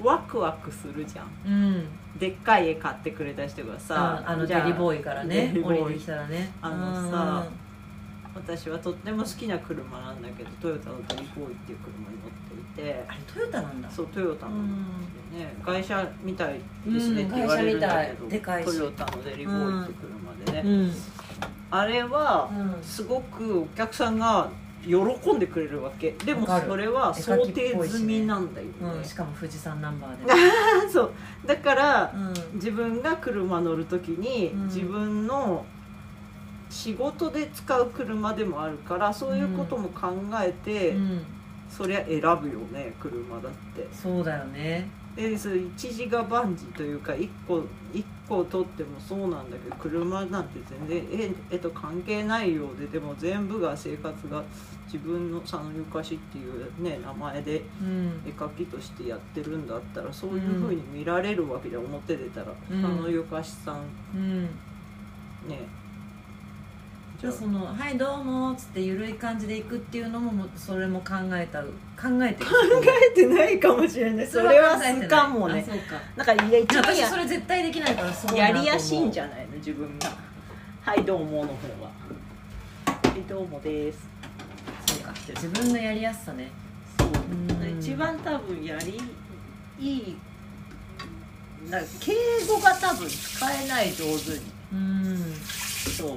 [0.04, 1.26] ワクワクするじゃん。
[1.46, 1.86] うん、うん
[2.18, 6.52] でっかい絵買ってくれた人がさああのデリボーイからね降りてきたらね。
[6.60, 7.46] あのさ
[8.34, 13.04] 私はとっても好きな車なんだけどトヨタのデリボーイっていう車に乗っていて。
[13.08, 13.90] あれトヨタなんだ。
[13.90, 14.68] そうトヨタのうん。
[15.32, 18.30] ね会社みたいですねうんって言われるんだけ会社みたどい。
[18.30, 18.66] でかいし。
[18.66, 19.94] トヨタのデリボーイって
[20.44, 20.92] 車でね、うん。
[21.70, 22.82] あれはうん。
[22.82, 24.48] すごくお客さんが
[24.84, 26.12] 喜んでくれるわけ。
[26.12, 28.72] でもそれは想定済みなんだよね。
[28.98, 30.32] うん、しかも富士山ナンバーで、
[30.92, 31.12] そう。
[31.46, 32.34] だからうん。
[32.54, 34.64] 自分が車乗る時にうん。
[34.66, 35.64] 自分の
[36.70, 40.10] 仕事で使う車でもあるからそういうことも考
[40.42, 41.24] えて、うん、
[41.68, 43.86] そりゃ選ぶよね車だって。
[43.92, 50.98] そうだよねでそれ一時が万事というか一個一個取ってもそうなんだけど車なんて全然
[51.50, 54.44] 絵絵と関係ないようででも全部が生活が
[54.86, 58.22] 自分の佐野ゆかしっていうね名前でうん。
[58.24, 62.82] 絵描きとしてやってるんだったらそういうふうに見られるわけで表出たら、うん。
[62.82, 63.94] 佐野ゆかしさん。
[64.14, 64.60] うん。
[65.42, 65.81] ね
[67.30, 71.68] その「はいどうも」っつって緩い感じでいくっていうのもそれも考えた考
[72.24, 72.50] えてる。
[72.50, 72.56] 考
[73.12, 74.26] えてないかもしれない。
[74.26, 75.64] それはすかもね。
[75.64, 76.00] そうか。
[76.16, 80.10] なんかいや一番や私それ絶対できないからすごいなやりやすいんじゃないの自分が。
[80.82, 81.90] はいどうもの方は。
[82.86, 84.08] はいどうもです。
[84.86, 85.12] そうか。
[85.28, 86.50] 自分のやりやすさね。
[86.98, 87.08] そう。
[87.62, 87.78] うん。
[87.78, 89.00] 一番多分やり
[89.78, 90.16] いい
[91.70, 92.14] なんか敬
[92.48, 94.40] 語が多分使えない上手に。
[94.72, 95.34] うん。
[95.96, 96.16] そう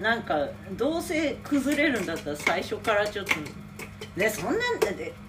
[0.00, 3.32] なんかどうせ崩れるんだったら最初からちょっと。
[4.16, 4.60] ねそんなん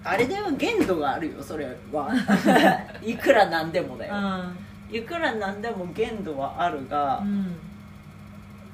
[0.04, 2.10] あれでは限度があるよそれは。
[3.02, 4.12] いくらなんでもだよ。
[4.14, 4.52] あ
[4.90, 7.56] いくらなんでも限度はあるが、うん。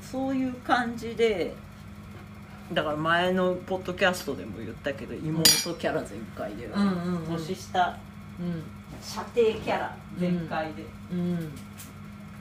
[0.02, 1.54] そういう感じで
[2.72, 5.42] だから前のポッドキャストでも言ったけど妹
[5.74, 7.38] キャラ全開で、うんうんうん。
[7.38, 7.96] 年下
[8.38, 8.62] うん。
[9.02, 11.34] 射程キャラ全開で、うん。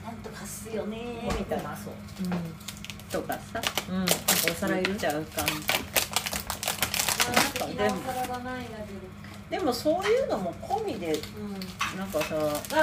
[0.04, 1.74] なんとかっすよねーみたいな。
[1.74, 1.94] そう
[3.12, 4.02] とかさうん。
[4.04, 4.06] お
[4.54, 5.52] 皿いる言っちゃう感じ。
[7.62, 9.12] あでもお皿がないんだけど
[9.50, 11.12] でもそういうのも込みで
[11.96, 12.34] なんかさ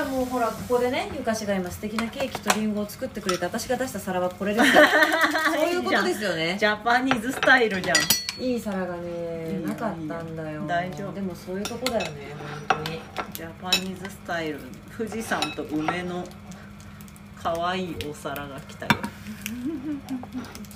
[0.03, 4.73] あもうほらここでねゆかしが今素敵なケーキとリンゴを作ってくれて私が出した皿はこれですよ。
[5.55, 6.57] そういうことですよね。
[6.59, 7.97] ジャパニーズスタイルじゃん。
[8.41, 10.63] いい皿がねなかったんだよ。
[10.67, 12.35] 大丈夫でもそういうとこだよね
[12.69, 13.01] 本当に。
[13.33, 14.59] ジャパニーズスタイル。
[14.95, 16.23] 富士山と梅の
[17.41, 18.91] 可愛いお皿が来たよ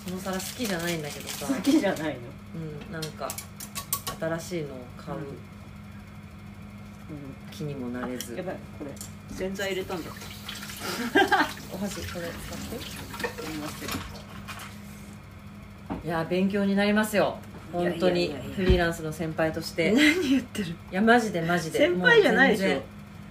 [0.05, 1.45] その皿好きじゃないんだけどさ。
[1.47, 2.19] 好きじゃないの？
[2.55, 3.29] うんなんか
[4.19, 5.19] 新しいのを買う。
[7.51, 8.91] 気にもなれず、やばいこれ。
[9.35, 10.09] 洗剤入れたんだ。
[11.71, 12.85] お箸これ使って。
[12.85, 12.97] す
[13.51, 13.89] みません
[16.03, 17.37] いや勉強になりますよ。
[17.71, 18.33] 本当に。
[18.55, 19.91] フリーランスの先輩として。
[19.91, 20.75] い何言ってる？
[20.89, 21.79] やマジでマジで。
[21.79, 22.81] 先輩じゃないでしょ。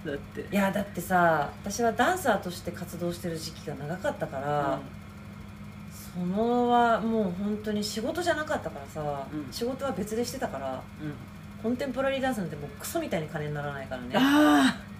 [0.09, 0.41] だって。
[0.49, 4.79] いやだってさ私はダンサーとして活動してる時期が長かったから、
[6.13, 9.51] そのはもう本当に仕事じゃなかったからさ、うん。
[9.51, 10.83] 仕事は別でしてたから
[11.63, 14.09] コンテンポラリーダンスなんてもうクソみたいに金にならないからね。
[14.15, 14.93] ああ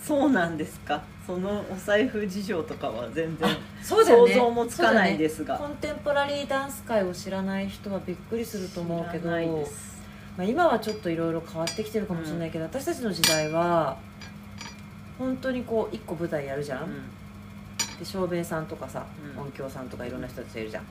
[0.00, 1.02] そうなんですか。
[1.26, 3.48] そのお財布事情とかは全然
[3.82, 4.34] そうだよね。
[4.34, 5.58] 想像もつかないですが。
[5.58, 9.96] コンテンポラリーダンス界を知らない人はびっくりすると思うけど知らないです。
[10.38, 13.98] まあ、今はちょっといろいろ変わってきてるかもしれないけど、私たちの時代は
[15.18, 17.02] 本当にこう一個舞台やるじゃん、うん
[17.98, 19.06] で照明さんとかさ、
[19.36, 19.42] うん。
[19.42, 20.84] 音響さんとかいろんな人たちがいるじゃん。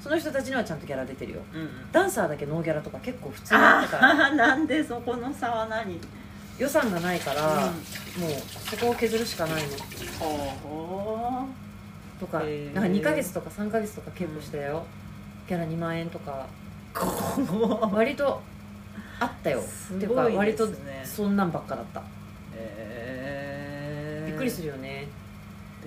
[0.00, 1.40] その人たちにはちゃんとギャラ出てるよ。
[1.54, 1.70] うんうん。
[1.92, 4.08] ダンサーだけノーギャラとか結構普通になってから。
[4.08, 6.00] あ あなんでそこの差は何？
[6.58, 7.62] 予算がないから、うん。
[7.62, 7.72] もう
[8.70, 9.68] そこを削るしかないの。
[10.18, 11.46] ほ
[12.18, 12.74] とかへー。
[12.74, 14.84] なんか2ヶ月とか3ヶ月とか稽古したよ、
[15.48, 16.46] ギャラ2万円とか。
[16.94, 18.42] うこ割と
[19.20, 19.60] あったよ。
[19.62, 22.02] すっていうかごい割とですねそんなんばっかだった。
[22.56, 24.26] えー。
[24.26, 25.06] びっくりするよね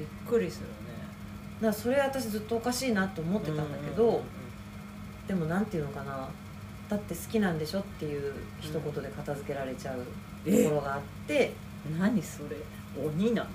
[0.02, 0.72] びっくりするね。
[1.62, 4.24] だからそれ私ずっとおかしいなと思ってたんだけど、うんうんうん
[5.28, 6.28] でもなんていうのかな。
[6.90, 11.54] だって好きなんでしょっていう一言で片付けられちゃうところがあって、
[11.98, 12.58] 何それ？
[13.02, 13.50] 鬼なの？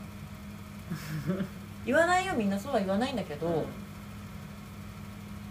[1.85, 3.67] 言わないよみんなそうは言わないんだけど、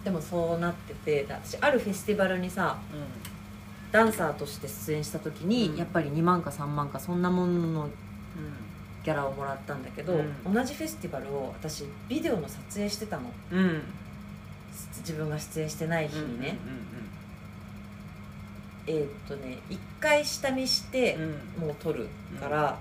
[0.03, 2.79] でもそうなってて私あるフェスティバルにさ
[3.91, 5.77] ダンサーとして出演した時に、うん。
[5.77, 7.91] やっぱり2万か3万かそんなもののうん
[9.05, 10.53] ギャラをもらったんだけど、うん。
[10.53, 13.31] 同じフェスティバルを私ビデオの撮影してたの。
[13.51, 13.59] うん。
[13.59, 13.83] うん
[14.97, 16.57] 自分が出演してない日にね、
[18.87, 21.17] うえーっとね1回下見して
[21.57, 22.77] もう撮るから、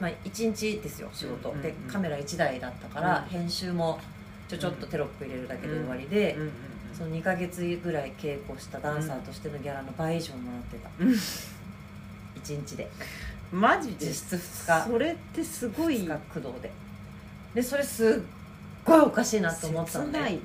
[0.00, 3.28] まあ1日ですよ仕事、でカメラ1台だったから、うん。
[3.28, 4.00] 編集も
[4.48, 6.34] ちょちょっとテロップ入れるだけで終わりで、
[6.96, 11.10] その2ヶ月ぐらい稽古したダンサーとしてのギャラの倍以上もらってた、うん。
[11.10, 12.88] 1日で
[13.52, 14.90] マジで実質2日。
[14.90, 15.96] それってすごい。
[15.96, 16.70] 2日駆動で。
[17.54, 18.22] でそれすっ
[18.84, 20.38] ごいおかしいなと思ったのね切ないな。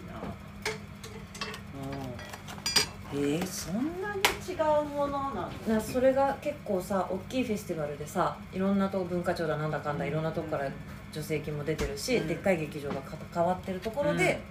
[3.13, 3.19] うん。
[3.19, 10.69] えー、そんなに違うものなのなそれが結構さ大きいフェスティバルでさいろんなとこ文化庁だなんだかんだいろんなとこから
[11.11, 12.27] 助成金も出てるし、うん。
[12.27, 12.95] でっかい劇場が
[13.31, 14.41] 関わってるところで、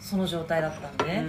[0.00, 1.24] その状態だったのね、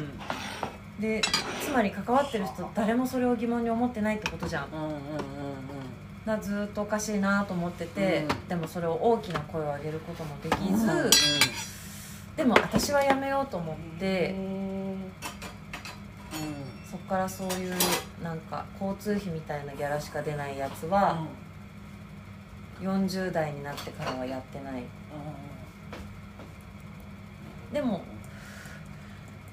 [0.99, 1.21] で
[1.61, 4.67] つまり関わってる人誰もそれを疑問に思ってないってことじゃん。
[4.73, 5.82] うんうんうんうん
[6.39, 8.47] ずーっとおかしいなと思ってて、うん。
[8.47, 11.09] でもそれを大きな声を上げることもできず、うん
[12.35, 15.11] でも私はやめようと思って、うん。
[16.89, 17.73] そこからそういう
[18.23, 21.27] なんか交通費みたいなギャラしか出ないやつは、
[22.81, 24.83] 40代になってからはやってない。
[27.71, 28.01] でも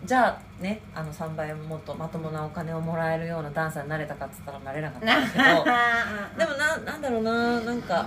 [0.04, 5.44] じゃあねあの3倍もっとまともなお金をもらえるようなダンサーになれたかっつったらなれなかったんだけど。
[6.38, 8.06] でもななんだろうななんか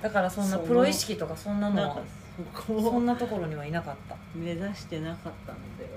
[0.00, 2.02] だからそんなプロ意識とかそんなのは
[2.66, 4.16] そんなところにはいなかった。
[4.34, 5.90] 目指してなかったのでは。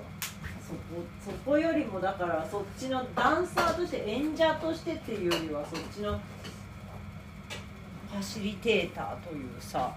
[0.66, 0.78] そこ
[1.24, 9.92] そこよりもだからそっちのダンサーとして演者としてっていうよりはそっちのファシリテーターというさ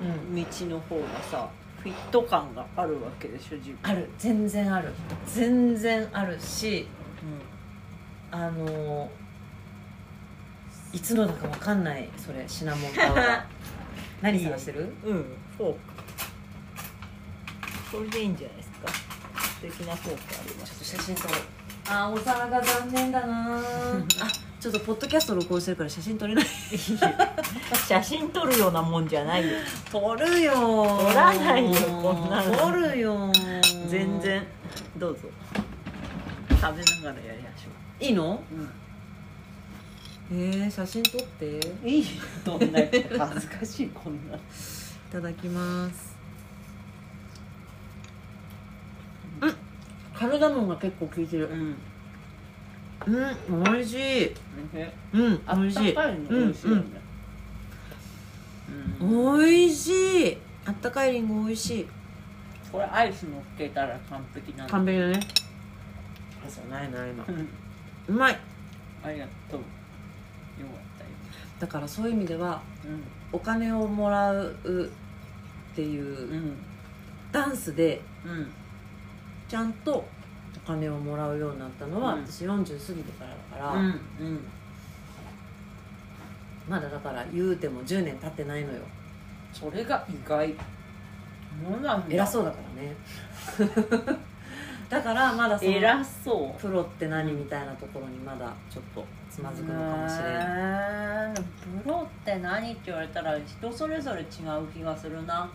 [0.00, 0.34] うん。
[0.34, 1.48] 道の方がさ
[1.82, 3.78] フィット感があるわけでしょ自分。
[3.82, 4.08] ある。
[4.18, 4.92] 全然ある。
[5.26, 6.88] 全然あるし
[8.32, 9.10] うあの
[10.92, 13.42] いつのだかわかんないそれシナモンパウダー。
[14.22, 14.84] 何探してる？
[14.84, 15.24] ん、うん、
[15.58, 15.78] フォーク。
[17.90, 18.88] それでいいんじゃないですか。
[18.88, 21.38] 素敵なフォークありまちょっすと写真撮ろう。
[21.88, 23.62] あーお皿が残念だな あ
[24.66, 26.44] ちょっとポッドキャスト録音してるから写真撮れない。
[27.86, 29.58] 写真撮るようなもんじゃないよ。
[29.92, 30.54] 撮るよ。
[30.54, 32.56] 撮らないよこんなの。
[32.56, 33.32] 撮るよ。
[33.86, 34.44] 全然。
[34.96, 35.28] どうぞ。
[36.50, 38.42] 食べながらやりましょいいの？
[38.50, 38.54] う、
[40.34, 40.40] うん。
[40.50, 41.60] えー、写真撮って。
[41.84, 42.06] いいい
[42.44, 44.36] どんな恥ずかしいこんな。
[45.12, 46.16] ただきます。
[49.42, 49.54] うん。
[50.12, 51.48] カルダモンが結構効いてる。
[51.50, 51.76] うん
[53.06, 53.10] う
[53.56, 54.34] ん美味しい。
[55.12, 56.42] うんあっ美味しいう
[59.04, 59.90] ん美味し
[60.32, 60.38] い。
[60.66, 61.86] あったかいりんご美味しい。
[62.72, 64.72] これアイス乗っけたら完璧なんだ。
[64.72, 65.20] 完璧だね。
[66.44, 67.24] あそうないない今。
[67.28, 67.48] うん。
[68.08, 68.38] うまい。
[69.04, 69.60] ありがとう。
[69.60, 71.10] よかったよ。
[71.60, 73.04] だからそういう意味ではうん。
[73.32, 74.56] お金をもらう
[75.72, 76.56] っていううん。
[77.30, 78.50] ダンスでうん。
[79.48, 80.04] ちゃんと
[80.64, 82.26] お金をもらうようになったのは、うん。
[82.26, 84.40] 私40過ぎてからだから、うんうん。
[86.68, 88.80] まだだから言うても10年経ってないのよ。
[89.52, 90.54] それが意外。
[91.62, 92.04] なんだ。
[92.08, 92.96] 偉そうだからね。
[94.88, 96.60] だからまだその偉そう。
[96.60, 101.44] プロって何みたいなところにまだちょっとつまずくのかもしれないい
[101.82, 104.26] プロって何って言われたら人それぞれ違う
[104.72, 105.48] 気がするな。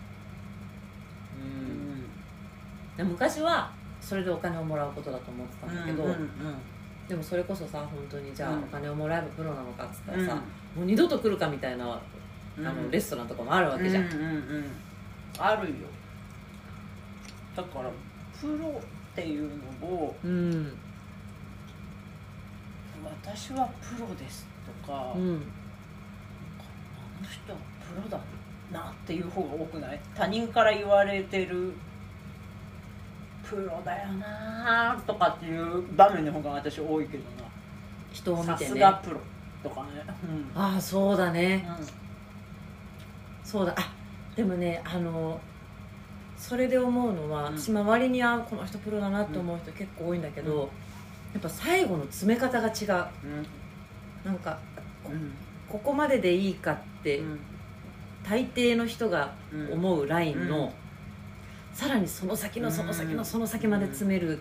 [2.99, 6.29] ううん昔はそれでお金をもらうことだと思ってたんだけど、うんうん
[7.07, 8.59] でもそれこそさ本当にじゃあうん。
[8.59, 10.41] お金をもらえばプロなのかっつったらさ、
[10.75, 12.01] うもう二度と来るかみたいな、
[12.57, 12.65] うん。
[12.65, 14.65] あのレストランとかもあるわけじゃん、うんうんうん。
[15.37, 15.75] あるよ。
[17.53, 17.89] だから
[18.39, 18.81] プロっ
[19.13, 19.49] ていう
[19.81, 20.73] のをうん。
[23.03, 24.47] 私はプロです
[24.85, 25.21] とか、うん。
[25.21, 25.37] あ
[27.21, 27.59] の人は
[27.93, 28.17] プロだ
[28.71, 29.99] なっていう方が多くない？
[30.15, 31.73] 他人から言われてる
[33.51, 37.41] プロだよなとかっていう場面の方が私多いけどな。
[37.41, 37.49] さ
[38.13, 38.69] 人を見てね。
[38.69, 39.19] すがプロ
[39.61, 39.89] とかね。
[40.55, 40.61] うん。
[40.61, 41.67] ああそうだね。
[43.43, 43.75] うそうだ。
[43.77, 43.93] あ
[44.37, 45.37] でもねあの
[46.37, 47.57] それで思うのは、うん。
[47.57, 50.59] 私周りにあこの人プロだなって思う人結構多いんだけど、うん。
[50.61, 50.69] や
[51.39, 53.05] っぱ最後の詰め方が違う。
[53.25, 53.45] うん。
[54.23, 54.57] なんか
[55.05, 55.33] うん。
[55.67, 57.39] ここまででいいかって、うん。
[58.23, 60.69] 大抵の人がうん思うラインの、うん
[61.73, 63.17] さらにその先のその先うん。
[63.17, 64.39] のその先まで詰める、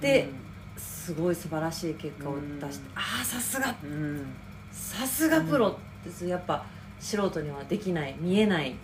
[0.00, 0.28] で、
[0.76, 2.98] すごい素晴らしい結果を出して、うん。
[2.98, 3.74] ああさすが。
[3.82, 4.26] うん。
[4.70, 6.64] さすがプロってやっぱ
[6.98, 8.74] 素人にはできない見えない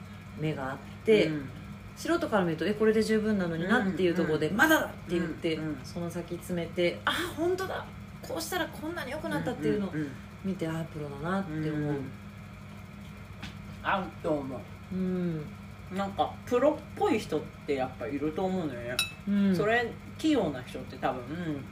[0.40, 1.48] 目があって、うん。
[1.96, 4.56] 素人から見るとえこれで十分なのになっていうところで、うん。
[4.56, 7.84] まだだって言って、その先詰めてああ本当だ。
[8.22, 10.00] こうしたらこんなに良くなったっていうのをん。
[10.00, 10.08] ん。
[10.44, 11.94] 見て、ああプロだなって思う、
[13.82, 14.60] 合うと思
[14.92, 14.94] う？
[14.96, 15.38] ん。
[15.38, 15.40] う
[15.94, 18.80] なんかプロっぽい人ってやっぱいると思うのよ。
[18.80, 18.96] ね、
[19.28, 19.56] うん。
[19.56, 21.64] それ器用な人って多分、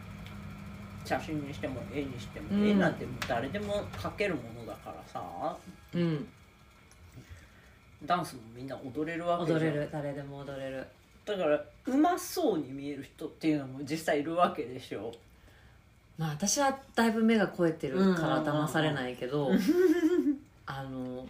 [1.04, 2.68] 写真にしても絵にしても、うん。
[2.68, 5.56] 絵なんて誰でも描けるものだからさ。
[5.94, 6.26] うん。
[8.04, 9.58] ダンスもみんな踊れるわけじゃん。
[9.58, 9.88] 踊れる。
[9.92, 10.86] 誰でも踊れる。
[11.24, 15.12] だからうまそうに見える人っていうのも実際いるわけでしょ。
[16.16, 19.50] まあ私はだいぶ目が肥えてるから騙されないけど、
[20.66, 21.26] あの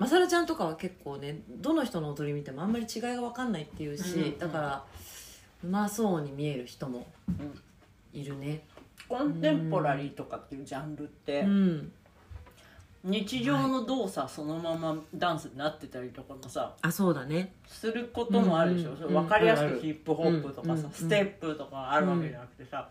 [0.00, 4.84] まさるちゃんとかは結構ねどの人の踊り見てもあんまり違いが分かんないっていうし、うんうんだから
[5.62, 7.60] うまそうに見える人もうん
[8.18, 8.62] いるね。
[9.06, 11.92] コンテンポラリーとかっていうジャンルって、うん。
[13.04, 17.52] 日常の動作そのままダンスになってたりとかもさあそうだね。
[17.66, 22.88] することもあるでしょ、うんうん分かりやすうんくヒップホップとかさ、うんうんステップとかあるわけじゃなくてさ、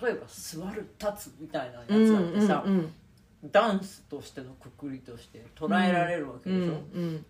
[0.00, 2.92] 例えば座る立つみたいなやうんつだってさ、うん
[3.44, 7.26] ダンスとしてのくくりとして捉えられるわけうんでしょ、うん。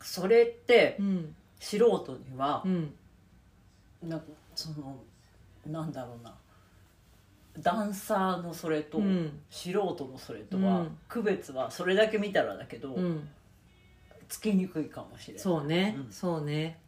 [0.00, 1.34] それってうん。
[1.58, 2.94] 素人にはうん。
[4.02, 4.96] なんかその
[5.66, 6.34] なんだろうな。
[7.58, 9.40] ダンサーのそれと、うん。
[9.50, 10.98] 素人のそれとは、うん。
[11.08, 13.28] 区別はそれだけ見たらだけど、うん。
[14.28, 15.42] つきにくいかもしれない。
[15.42, 16.12] そうね、うん。
[16.12, 16.80] そうね、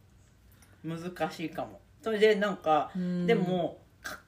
[0.84, 1.80] 難しいかも。
[2.00, 3.26] それでなんか、うん。
[3.26, 3.81] でも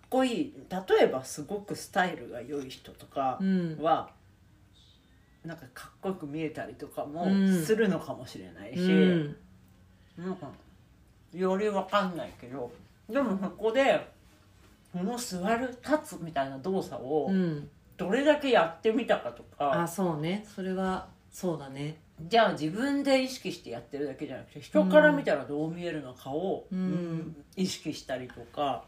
[0.09, 3.79] こいい例えばすごくスタイルが良い人とかうん。
[3.81, 4.11] は、
[5.45, 7.65] なんかかっこよく見えたりとかもうん。
[7.65, 9.37] するのかもしれないし、うん。
[10.19, 10.49] なんか
[11.33, 12.71] よりわかんないけど
[13.09, 14.09] でもそこで
[14.93, 17.69] この座る立つみたいな動作をうん。
[17.97, 20.45] どれだけやってみたかとあか、そうね。
[20.53, 21.97] それはそうだね。
[22.23, 28.85] じゃあ自分で意識してやってるだけじゃなくて人から見たらどう見えるのかを、うんうん意識したりとか、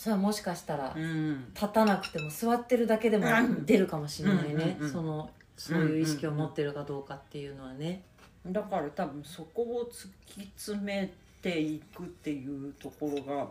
[0.00, 1.52] それはもしかしたらうん。
[1.52, 3.66] 立たなくても座ってるだけでもうん。
[3.66, 4.92] 出るかもしれないね、うんうんうん。
[4.92, 8.02] そのそういう意識を持ってるかどうかっていうのはね。
[8.46, 13.46] だから多分そこを突き詰めていくっていうところが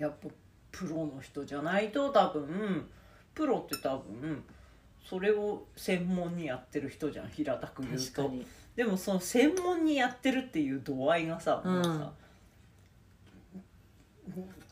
[0.00, 0.28] やっぱ
[0.72, 2.88] プロの人じゃないと多分
[3.32, 4.42] プロって多分
[5.08, 8.22] それを専門にやってる人じゃん平たく言うと。
[8.22, 8.44] 確かに。
[8.74, 12.12] でもその専門にやってるっていう度合いがさ,、うんもうさ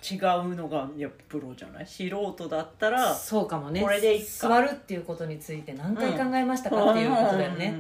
[0.01, 1.87] 違うのがやっぱプロじゃない？
[1.87, 3.81] 素人だったらそうかもね。
[3.83, 7.75] これで座るっていうことについて何回考えましたかっていうことだよね。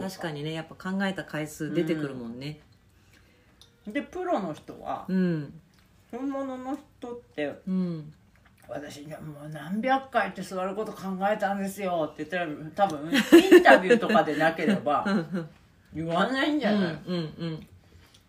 [0.00, 2.58] 確かにねやっぱ考えた回数出てくるもんね。
[3.86, 5.52] でプロの人はうん
[6.10, 8.12] 本物の人ってうん。
[8.68, 15.04] 私ねもう何百回って座ること考えたんですよって言ったら多分インタビューとかでなければ
[15.92, 17.66] 言わないんじゃない、うんうん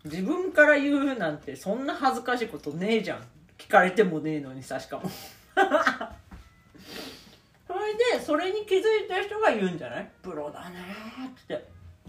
[0.04, 3.22] 自分から言うなんてそんな恥ずかしいことねえじゃん。
[3.58, 5.04] 聞かれてもねえのにさしかも。
[7.66, 10.10] それでそれに気づいた人が言うんじゃない？
[10.22, 11.64] プロだねーって。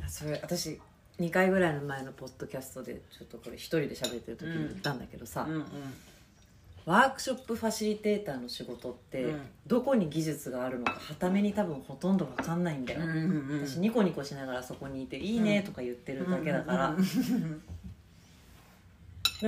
[0.08, 0.80] それ私
[1.20, 5.64] 2回ぐらいの前のポッドキャストでちょっとこれ一人で喋ってる時に言ったんだけどさ、うんうん。
[6.86, 9.42] ワークショップファシリテーターの仕事って、うん。
[9.66, 17.64] どこに技術があるのかはために多分ほとんど分かんないんだよ、うんうん私ニコニコしながらそこにいて「いいね」とか言ってるだけだから,、うんうん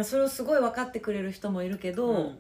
[0.04, 2.38] それをすごい分かってくれる人もいるけど、うん。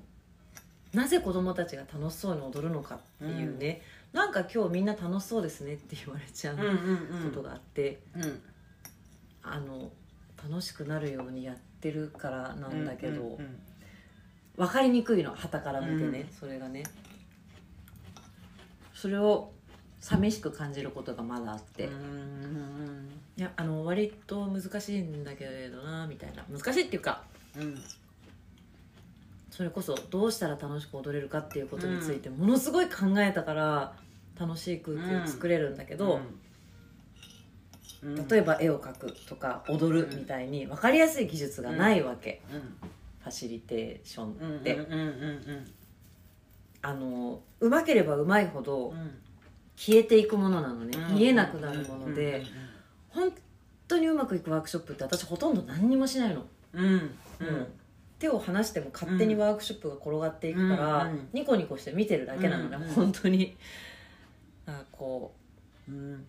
[0.93, 3.81] なぜ子供たちが楽しそうに踊るのかっていうね、
[4.13, 8.41] なんか今日みんな楽しそうですねって言われちゃううんうんことがあって、うん。
[9.43, 9.91] あの
[10.43, 13.59] 楽しくなるようにやってるからなんだけど、うんうん
[14.57, 16.35] 分かりにくいの旗から見てね、うん。
[16.35, 16.81] それがね。
[18.91, 19.51] それを
[19.99, 23.09] 寂しく感じることがまだあって、うんうん。
[23.37, 26.43] いやあの割と難しいんだけれどなみたいな。
[26.51, 27.21] 難しいっていうか
[27.57, 27.81] うん。
[29.49, 33.95] それこそどうしたら楽しく踊れるかっていうことについてものすごい考えたから
[34.39, 36.19] 楽しい空気を作れるんだけど、
[38.03, 38.27] うん。
[38.27, 42.59] 例えば絵を描くとか踊るみたいに分かりやすい技術がないわけ、うん。
[42.59, 45.67] ファシリテーションうんって、うんうんうん
[46.83, 49.17] あのうまければうまいほどうん。
[49.75, 51.15] 消えていくものなのね、うん。
[51.15, 52.43] 見えなくなるもので、
[53.09, 53.31] 本
[53.87, 56.43] 当にうまくいくワークショップって私ほとんど何にもしないの、
[56.73, 57.11] うん
[58.19, 62.89] 手を離しても勝手にワークショップが転がっていくから、うんうんニコニコして見てるだけなのね、うんうん。
[62.89, 63.55] 本当に。
[64.65, 65.33] あこ
[65.87, 66.25] ううん。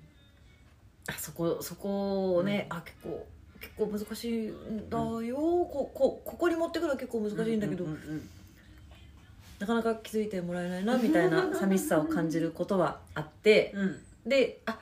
[1.09, 3.27] あそこそこをね、あ結構
[3.61, 8.29] 結構難しいんだよ、ここここに持ってくるのは結構難しいんだけど、うんうん
[9.59, 13.75] なかなか気づいてもらえないなみたいな 寂しさを感じることはあって
[14.25, 14.79] であ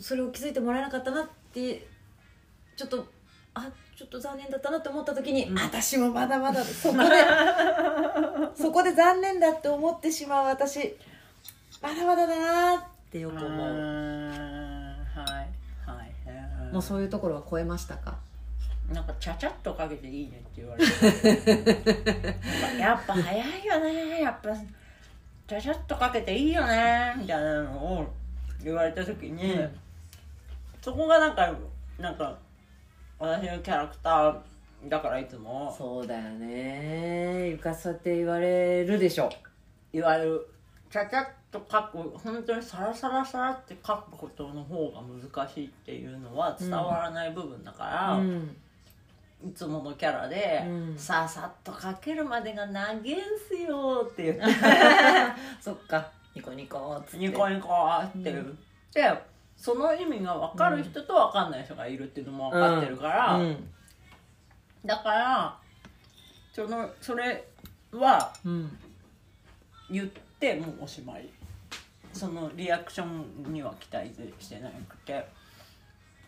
[0.00, 1.86] それを気づいてもらえなかったなって
[2.76, 3.06] ちょっと
[3.58, 5.58] あちょっと残念だったなって思った時に、うん。
[5.58, 7.04] 私もまだまだそこで
[8.54, 10.94] そこで残念だって思ってしまう私
[11.80, 14.28] まだまだだなってよく思う、は
[15.14, 15.20] い
[15.90, 16.06] はい
[16.72, 18.18] もうそういうところは超えましたか？
[18.92, 22.38] なんかちゃちゃっとかけていいねって言われて。
[22.78, 24.20] やっぱ早いよね。
[24.20, 24.50] やっぱ
[25.46, 27.14] ちゃちゃっとかけていいよね。
[27.16, 28.12] みたいなのを
[28.62, 29.78] 言われた時に、うん。
[30.82, 31.52] そこがなんか
[31.98, 32.36] なんか
[33.18, 35.74] 私のキャラクターだからいつも。
[35.76, 37.48] そうだよね。
[37.48, 39.30] ゆかさって言われるでしょ。
[39.92, 40.46] 言われる。
[40.90, 48.56] ちゃちゃっと書く本当にサラサラサラって書くことの方が難しいっていうのは伝わらない部分だから、うん。
[49.46, 50.98] いつものキャラで、うん。
[50.98, 53.16] ささっと書けるまでが長いん
[53.48, 54.42] すよって言って。
[55.60, 56.10] そっか。
[56.34, 57.18] ニコニコっつって。
[57.18, 57.68] ニコニコ
[58.02, 58.44] って言っ
[58.92, 63.68] て、その意味が分かる人と分かんない人がいるっていうのも分かってるから、うん。
[64.84, 65.58] だから
[66.52, 67.48] そのそれ
[67.92, 68.78] はうん。
[69.90, 70.06] 言っ
[70.40, 71.28] てもうおしまい。
[72.12, 75.26] そのリアクションには期待してなくて。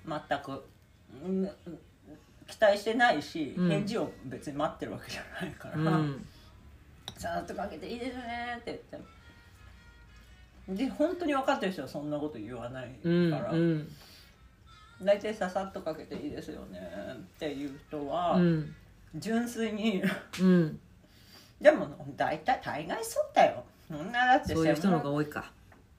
[0.08, 0.64] 全く、
[1.22, 1.50] うん
[2.46, 3.68] 期待してないし、うん。
[3.68, 6.26] 返事を別に待ってるわけじゃないから、うん。
[7.18, 9.08] さーっとかけていいですねって言って
[10.68, 13.88] で本当に分かってる人はそんなこと言わないうんから、うん
[15.02, 16.80] 大体ささっとかけていいですよね
[17.14, 18.74] っていう人は、うん。
[19.14, 20.02] 純粋に。
[20.40, 20.80] うん。
[21.60, 23.64] でも大体大概そうだよ。
[23.88, 25.52] そんなだってそういう人の専方が多いか。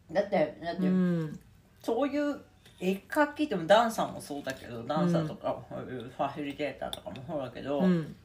[0.09, 1.39] 門だってだって、うん。
[1.81, 2.41] そういう
[2.79, 8.15] 絵描きでもダンサーもそうだけどダンサーとか、ファシリテーターとかもそうだけど、うん。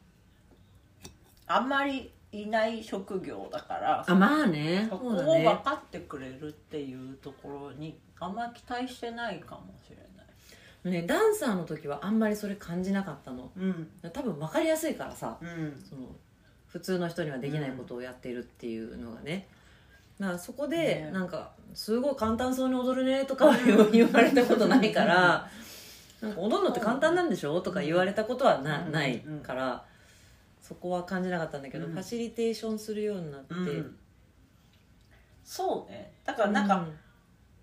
[1.47, 2.11] あんまり
[2.43, 4.87] いない職業だからあまあね。
[4.89, 11.01] そこを分かってくれるっていうところにあんまり期待してないかもしれない。
[11.01, 13.51] ねダンサーの時はあんまりそれ感じなかったの。
[13.57, 13.89] うん。
[14.13, 15.83] 多分分かりやすいからさうん。
[15.89, 16.07] その
[16.67, 19.47] 普通の人にはできないことをやっているっていうのがね。
[20.19, 21.11] だからそこでね。
[21.11, 23.55] なんか「すごい簡単そうに踊るね」とかは
[23.91, 25.49] 言われたことないから
[26.21, 28.91] 「なんか踊るのって簡単なんでしょ?」とか言われたことはなうん。
[28.91, 29.83] ないから
[30.67, 31.91] そこは感じなかったんだけどうん。
[31.93, 33.53] ファシリテーションするようになって。
[33.53, 33.95] うん。
[35.43, 36.13] そうね。
[36.25, 36.87] だからなんか、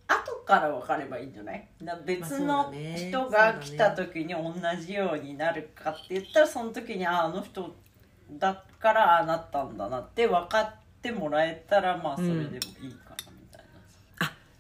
[0.07, 1.69] 後から分かればいいんじゃない？
[1.83, 2.95] だから別のまあそうだね。
[3.09, 7.75] 人が来た時に同じようになるかって言ったらその時にああの人
[8.33, 12.45] だからああなったんだなって分かってもらえたらまあそれでも
[12.83, 13.12] いいか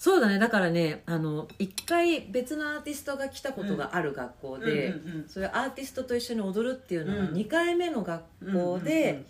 [0.02, 0.40] そうだね。
[0.40, 5.28] だからねあの一回別のアーティストが来たことがある学校で、うんうんうん。
[5.28, 7.34] それアーティストと一緒に踊るっていうのがうん。
[7.34, 9.24] 2回目の学校で、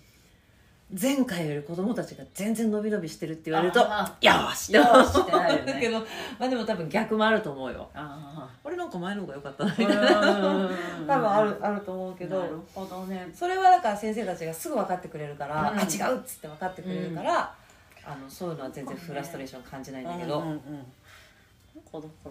[0.99, 5.73] 前回より子供たちが全然伸び伸びしてるって言われるとあよーしよーしってなるよね。
[5.75, 6.07] だけど、ま
[6.41, 7.91] あ、でも多分逆もあると思うよ。
[7.93, 9.93] あ俺なんか前の方が良かったみたいな。
[9.95, 10.77] うん。
[11.07, 13.31] 多分あるあると思うけなるどほどね。
[13.35, 15.79] それはだから先生たちがすぐ分かってくれるから、うん。
[15.79, 17.55] あ違うっつって分かってくれるから、
[18.05, 20.59] あのそういうのは全然フラストレーション感じないんだけど、うんうんうん
[21.75, 22.31] なんかだから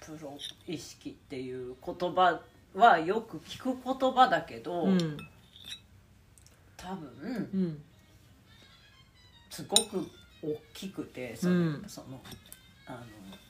[0.00, 0.32] プロ
[0.66, 2.40] 意識っていう言葉
[2.74, 5.16] はよく聞く言葉だけど、うん
[6.76, 7.08] 多分
[7.54, 7.82] うん
[9.50, 10.10] すごく
[10.42, 11.84] 大きくてその,、うん。
[11.86, 12.20] その
[12.86, 12.98] あの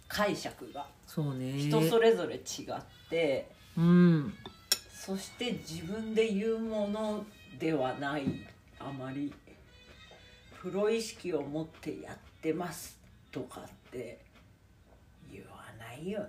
[0.07, 0.87] 解釈が。
[1.07, 1.53] そうね。
[1.57, 2.43] 人それぞれ違っ
[3.11, 4.35] て、うん。
[4.93, 7.25] そして自分で言うもの
[7.59, 8.25] ではない
[8.79, 9.33] あまり
[10.65, 12.99] プロ意識を持ってやってます
[13.31, 14.19] とかって
[15.31, 15.49] 言わ
[15.79, 16.27] ないよね。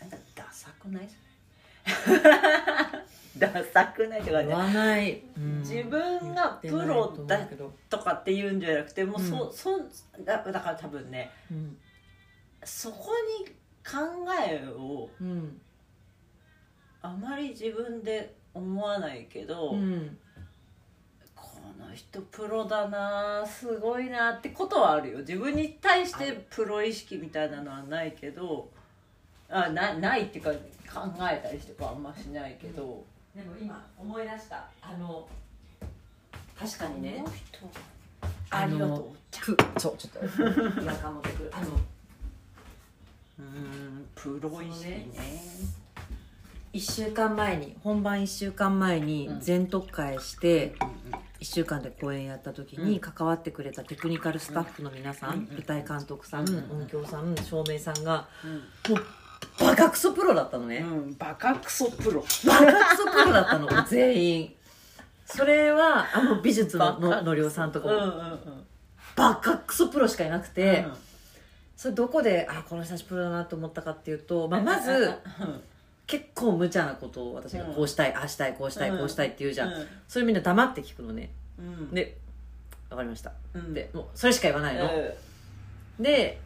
[0.00, 1.08] なんかダサくない？
[2.04, 2.20] そ れ
[3.38, 5.58] ダサくないとか言ねわない、うん。
[5.60, 7.46] 自分がプロだ
[7.88, 9.78] とかって言うんじゃなくてもうそ,、うそ
[10.24, 11.78] だだから多分ねうん。
[12.64, 13.46] そこに
[13.88, 15.60] 考えをうん。
[17.02, 20.18] あまり自分で思わないけど、うん
[21.94, 25.18] 人プロだなすごいなってことはあるよ。
[25.18, 28.68] 自分に対してプロ意識みたいなのはないけど
[29.48, 30.52] あなないっていうか
[30.92, 34.68] 考えたりとかあんましないけど、でも今思い出した。
[34.82, 35.28] あの
[36.58, 37.24] 確かにね。
[38.50, 39.04] ありがとう。
[39.40, 40.82] プそうちょっと。
[40.82, 41.70] 違和感持ってくるあの
[43.38, 45.08] うんプロ意識ね。
[46.72, 49.40] 1週間前に本番1週間前にうん。
[49.40, 50.93] 全特会してうん
[51.44, 52.88] 1週間で公演やった時うん。
[52.88, 58.94] に関わってくれたテクニカルスタッフの皆さん、うん舞台監督さん、うん音響さん照明さんがうん。
[58.94, 59.04] もう
[59.60, 62.24] バカクソプロだったのね、うん、バカクソプロ。
[62.46, 64.54] バカクソプロだったの 全員。
[65.26, 67.94] それはあの美術のののりおさんとかも。
[67.94, 68.66] うんうんうん。
[69.14, 70.96] バカクソプロしかいなくて、うん。
[71.76, 75.62] それどこであこの人たちプロだなと思ったかっていうと、まあ、まずうん
[76.06, 78.98] 結構無茶なことを私がこうしたい、ああしたいこうしたいうん。
[78.98, 79.86] こうしたいって言うじゃん、うん。
[80.06, 81.30] それみんな黙って聞くのね。
[81.58, 81.90] うん。
[81.94, 82.16] で
[82.90, 83.72] 分かりました、うん。
[83.74, 85.16] でもうそれしか言わないの、う
[85.98, 86.40] で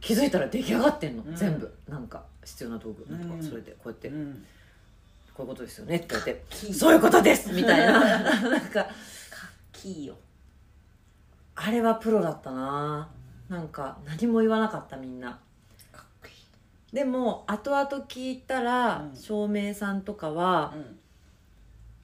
[0.00, 1.34] 気づいたら出来上がってんの、うん。
[1.34, 1.72] 全部。
[1.88, 3.06] なんか必要な道具。
[3.10, 3.42] なんとかうん。
[3.42, 4.18] それでこうやって、こん。
[4.18, 4.34] うい
[5.44, 7.52] うことですよねって言ってキーそういうことです！
[7.52, 8.00] みたいな。
[8.48, 8.86] なんか
[9.72, 10.16] キーよ。
[11.54, 13.08] あれはプロだったな。
[13.48, 15.38] なんか何も言わなかったみんな
[16.92, 19.16] でも後々聞いたら、うん。
[19.16, 20.74] 照明さんとかは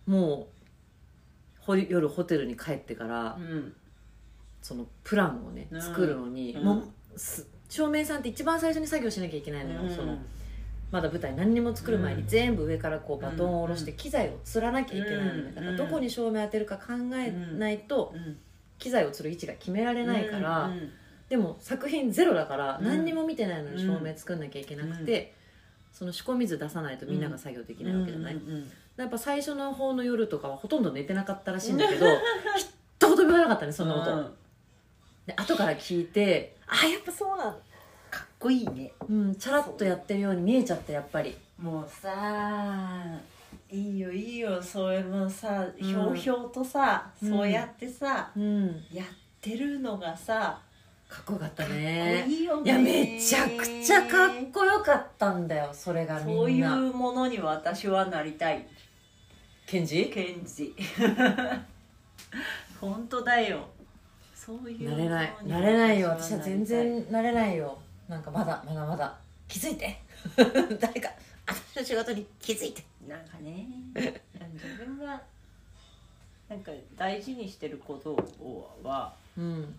[0.06, 3.72] うもうほ夜ホテルに帰ってから、ん。
[4.62, 5.82] そのプランをねうん。
[5.82, 6.64] 作るのに、うん。
[6.64, 10.16] もうす照明さんって一番最初に作業しなきゃいけないのよ、その
[10.90, 12.26] まだ舞台何にも作る前にうん。
[12.26, 15.54] 全部上からこうバトンを下ろしてうん機材を吊らなきゃいけないのね、うん。
[15.54, 18.14] だからどこに照明当てるか考えないと
[18.78, 20.70] 機材を吊る位置が決められないから、
[21.28, 22.84] でも作品ゼロだからうん。
[22.84, 25.34] 何にも見てないのに照明作んなきゃいけなくて、
[25.92, 28.40] その仕込み図出さないとみんなが作業できないわけじゃない、
[28.96, 32.06] やっぱ最初の方の夜とかはほとんど寝てなかったらしいんだけど
[32.56, 32.68] 一
[33.00, 34.34] 言も言わなかったねそんなこと、
[35.26, 37.52] で後から聞いてあやっぱそうなん
[38.10, 38.92] かっこいいね。
[39.08, 41.36] うんチャラッとやってるように見えちゃったやっぱり。
[41.60, 43.04] もうさ
[43.70, 45.86] いいよいいよそういうのさうん。
[45.86, 47.28] ひょうひょうとさ、うん。
[47.30, 48.66] そうやってさうん。
[48.92, 49.06] やっ
[49.40, 50.60] てるのがさ
[51.08, 56.34] かっこよかったねこいいよねいやめちゃくちゃかっこよかったんだよそれがみんな。
[56.34, 58.66] そういうものに私はなりたい。
[59.66, 60.10] ケンジ？
[60.12, 60.74] ケンジ。
[62.80, 63.68] 本当だよ。
[64.34, 65.36] そういうなれない。
[65.46, 66.10] なれないよ。
[66.10, 67.78] 私は全然なれないよ。
[68.08, 69.16] なんかまだまだまだ。
[69.46, 69.98] 気づいて。
[70.80, 71.10] 誰か
[71.46, 72.84] 私の仕事に気づいて。
[73.06, 73.66] なんかね。
[73.94, 75.20] 自分が
[76.48, 79.78] なんか大事にしてることをはうん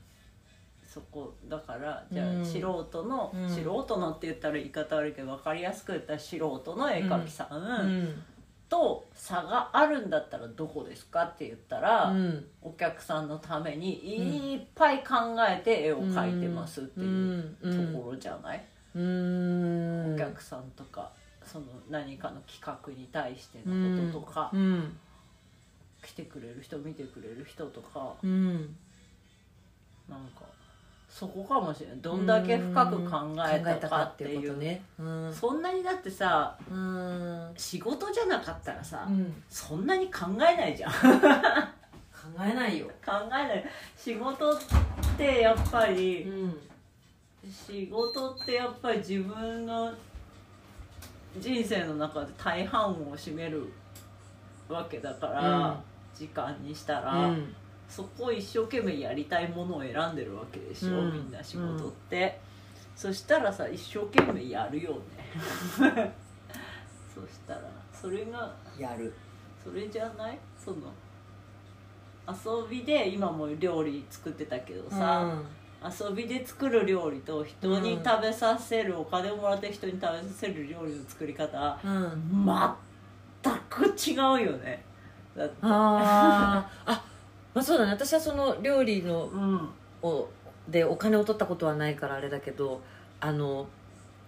[0.92, 3.48] そこだからじゃあうん素人の、うん。
[3.48, 8.24] 素人のって言ったら言い方悪いけど分かりやすく言ったら素人の絵描きさん、うん。
[8.68, 12.46] と差があるんだったらどこですかって言ったら、うん。
[12.64, 15.16] お客さんのためにいっぱい考
[15.48, 17.08] えて絵を描いてますっていう
[17.62, 18.66] うんところじゃない、
[18.96, 20.16] うん。
[20.16, 21.12] お客さんとか
[21.44, 24.98] その何かの企画に対してのこととか、うん。
[26.02, 28.76] 来てくれる人見てくれる人とかうん。
[30.10, 30.42] なんか
[31.10, 34.58] そこかもしれないどんだけ深く考えたかっていう。
[34.58, 35.34] ねうん。
[35.34, 37.52] そんなにだってさうん。
[37.58, 39.44] 仕事じゃなかったらさ、うん。
[39.50, 40.92] そんなに考えないじゃん。
[40.92, 42.88] 考考えないよ。
[43.02, 43.66] えない。
[43.98, 44.58] 仕事っ
[45.18, 46.56] てやっぱりん
[47.52, 49.92] 仕事ってやっぱり自分の
[51.38, 53.72] 人生の中で大半を占める
[54.68, 55.78] わけだから、うん
[56.20, 57.56] 時間にしたうら、ん
[57.90, 61.14] そこを一生懸命やりたいものを選んでるわけでしょ、うん。
[61.14, 62.40] みんな仕事って、
[62.96, 66.14] そしたらさ一生懸命やるよね。
[67.14, 67.62] そしたら。
[67.92, 69.14] それがやる。
[69.64, 70.40] それじゃない？
[70.64, 70.78] その
[72.28, 75.42] 遊びで今も料理作ってたけどさ、
[75.84, 82.46] 遊びで作る料理と人に食べさせる、お金をもらって人に食べさせる料理の作り方うん、うん、
[83.44, 84.84] 全く違うよね。
[85.36, 86.92] だってあー。
[86.92, 87.09] あ
[87.54, 87.92] まあそうだね。
[87.92, 89.70] 私はその料理のうん。
[90.02, 90.30] を
[90.70, 92.82] でお金を取ったことはないからあれだけど
[93.20, 93.68] あの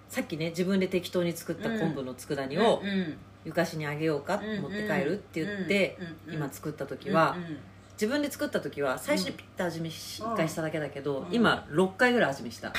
[0.10, 5.98] さっきね自分で適当に作った昆布の佃煮をうんゆかしにあげようか持って帰るって言って
[6.28, 7.58] うん今作った時はうんうん。
[7.94, 11.34] 自分で作った時は最初にピッて味見しうん1回しただけだけどうん。
[11.34, 12.74] 今6回ぐらい味見した。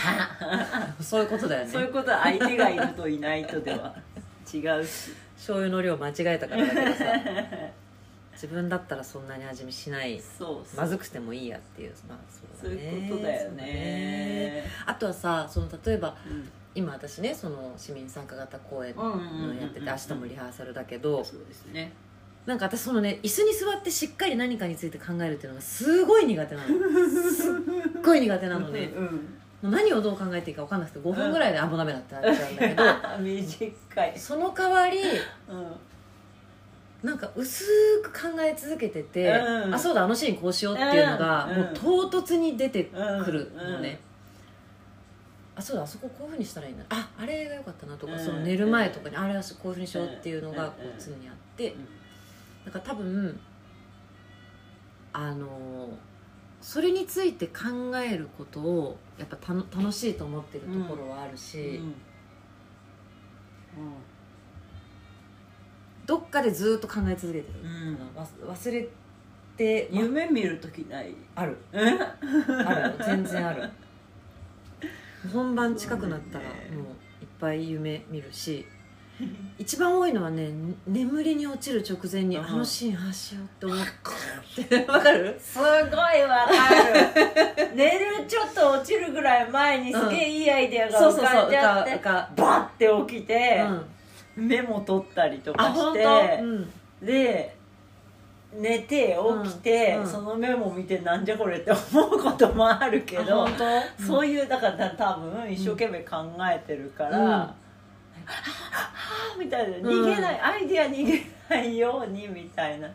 [1.01, 1.71] そういうことだよね。
[1.71, 3.95] そういうことは相手がいるといないとでは。
[4.53, 5.13] 違うし。
[5.37, 7.05] 醤油の量間違えたからだけどさ
[8.33, 10.81] 自分だったらそんなに味見しないそうそう。
[10.81, 12.89] まずくてもいいやっていうまあそそううだね。
[12.89, 14.65] いうことだよそうだね。
[14.87, 16.49] あとはさその例えばうん。
[16.75, 21.93] 今私ねその市民参加型公演うんうんうんうんのやってて明日もリハーサルだけどそうですね。
[22.47, 26.67] なんか私そのね椅子に座ってしっかり何かについて考えるっていうのがすごい苦手なの。
[27.31, 28.91] すっごい苦手なのね。
[28.97, 32.85] うんもう何をどう考えていいか分かんなくて5分ぐらいであもうダメだってなっちゃうんだけど
[33.23, 34.19] 短い。
[34.19, 35.67] その代わりうん
[37.03, 37.65] なんか薄
[38.03, 39.75] く考え続けてて、うん。
[39.75, 41.57] あそうだあのシーンこうしようっていうのが、うん。
[41.57, 42.97] もう唐突に出てく
[43.31, 43.99] るのね、
[45.57, 46.79] あそうだあそここういうふうにしたらいいん。
[46.79, 48.19] だああれが良かったなとか、うん。
[48.19, 50.71] その寝る前とかにあれはこういうふうにしようっていうのがうん。
[50.71, 51.85] こう常にあって、うん。
[52.67, 53.41] だから多分
[55.13, 55.49] あのー
[56.63, 57.65] それについて考
[57.99, 61.95] えることをやっぱたの楽しいと思ってるところはあるし、うん
[66.07, 68.89] どっかでずっと考え続けてる、うんわ忘れ
[69.57, 71.15] て、ま夢見る時ない。
[71.35, 71.57] ある。
[71.73, 72.67] うん？
[72.67, 72.83] ある。
[72.89, 73.69] よ全然ある。
[75.33, 78.67] 本番近くなったらもそういっぱい夢見るし
[79.57, 80.51] 一番多いのはね
[80.85, 82.45] 眠りに落ちる直前にうん。
[82.45, 83.87] あのシーンああしようって思っ
[84.69, 84.85] て。
[84.91, 85.37] わかる？
[85.39, 86.75] すごいわか
[87.55, 87.77] る。
[87.77, 92.31] 寝るちょっと落ちるぐらい前にすげえいいアイデアが浮かそうそうそうんじゃって浮か。
[92.37, 93.85] バッて起きて、うん
[94.37, 96.41] メモ取ったりとあかし本て
[97.03, 97.57] で
[98.55, 100.09] 寝て起きて、うんうん。
[100.09, 103.57] そのメモ見てなんじゃこれって思うこともあるけどあ本
[103.99, 104.05] 当？
[104.05, 107.29] そういうだから多分一生懸命考えてるから、うん。
[107.29, 107.55] はあ
[109.39, 109.77] みたいな。
[109.79, 112.89] 逃げない、アイディア逃げないようにみたいな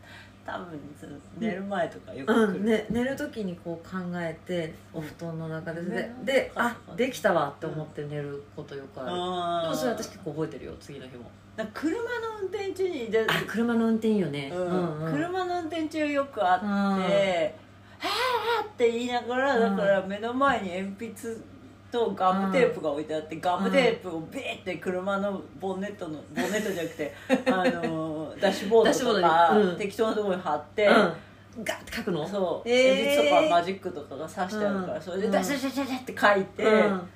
[0.48, 0.80] 多分
[1.40, 11.30] 寝る前とかよく来る、うんね、寝る時にこう考えてお布団の中ででねでうんあできたわって思って寝ることよくある、あーでもそれ私結構覚えてるよ次の日も。
[11.74, 12.04] 車の
[12.44, 14.62] 運転中にで、あ車の運転よね、うん。
[14.62, 15.12] うんうん。
[15.12, 16.72] 車の運転中よくあって「うん。
[16.72, 16.96] は
[18.62, 21.38] あ」って言いながらだから目の前に鉛筆
[21.92, 27.14] とガムテープが置いてあって、ガムテープをビーって車のボンネットのボンネットじゃなくて
[27.52, 30.94] あのダッシュボードとダか適当なところに貼って、うん。
[31.64, 32.28] ガッて書くの？
[32.28, 33.30] そう、えー。
[33.30, 35.02] とかマジックとかが刺してあるから、うん。
[35.02, 37.10] それでうんダシャシャシャシャって書いて、うん。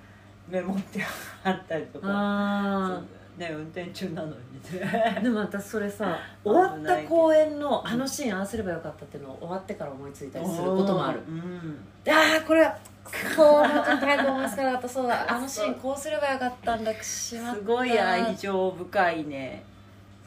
[0.49, 0.99] メモって
[1.43, 3.01] 貼ったりとか、あ
[3.37, 11.21] ね運転中なのにでも私それさ 終わった公演のあのシーンああすればよかったっていうのを終わってから思いついたりすることもある。
[11.27, 11.79] うん。
[12.09, 12.69] ああこれ
[13.03, 15.25] はこうもうちょっと早く思いつかなかったそうだ。
[15.31, 16.93] あのシーンこうすればよかったんだ。
[17.03, 17.59] しまった。
[17.59, 19.63] すごい愛情深いね。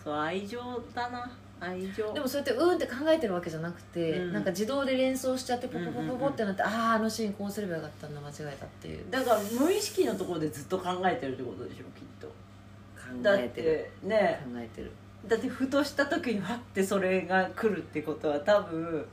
[0.03, 0.61] そう愛情
[0.95, 1.31] だな。
[1.61, 2.13] 愛情。
[2.13, 4.33] でもそうやってうーんって考えてるわけじゃなくて、うん。
[4.33, 8.89] なんか自動で連想しちゃってポポポポポってなって、うあああのシーンこうすればよかったんだ間違えたって。
[8.89, 11.85] いうだから無意識のところでずっと考えてるってことでしょきっ
[12.21, 12.27] と。
[12.27, 13.91] 考えてる。
[14.03, 14.91] てね考えてる
[15.27, 19.07] だってふとした時にはってそれが来るってことは多分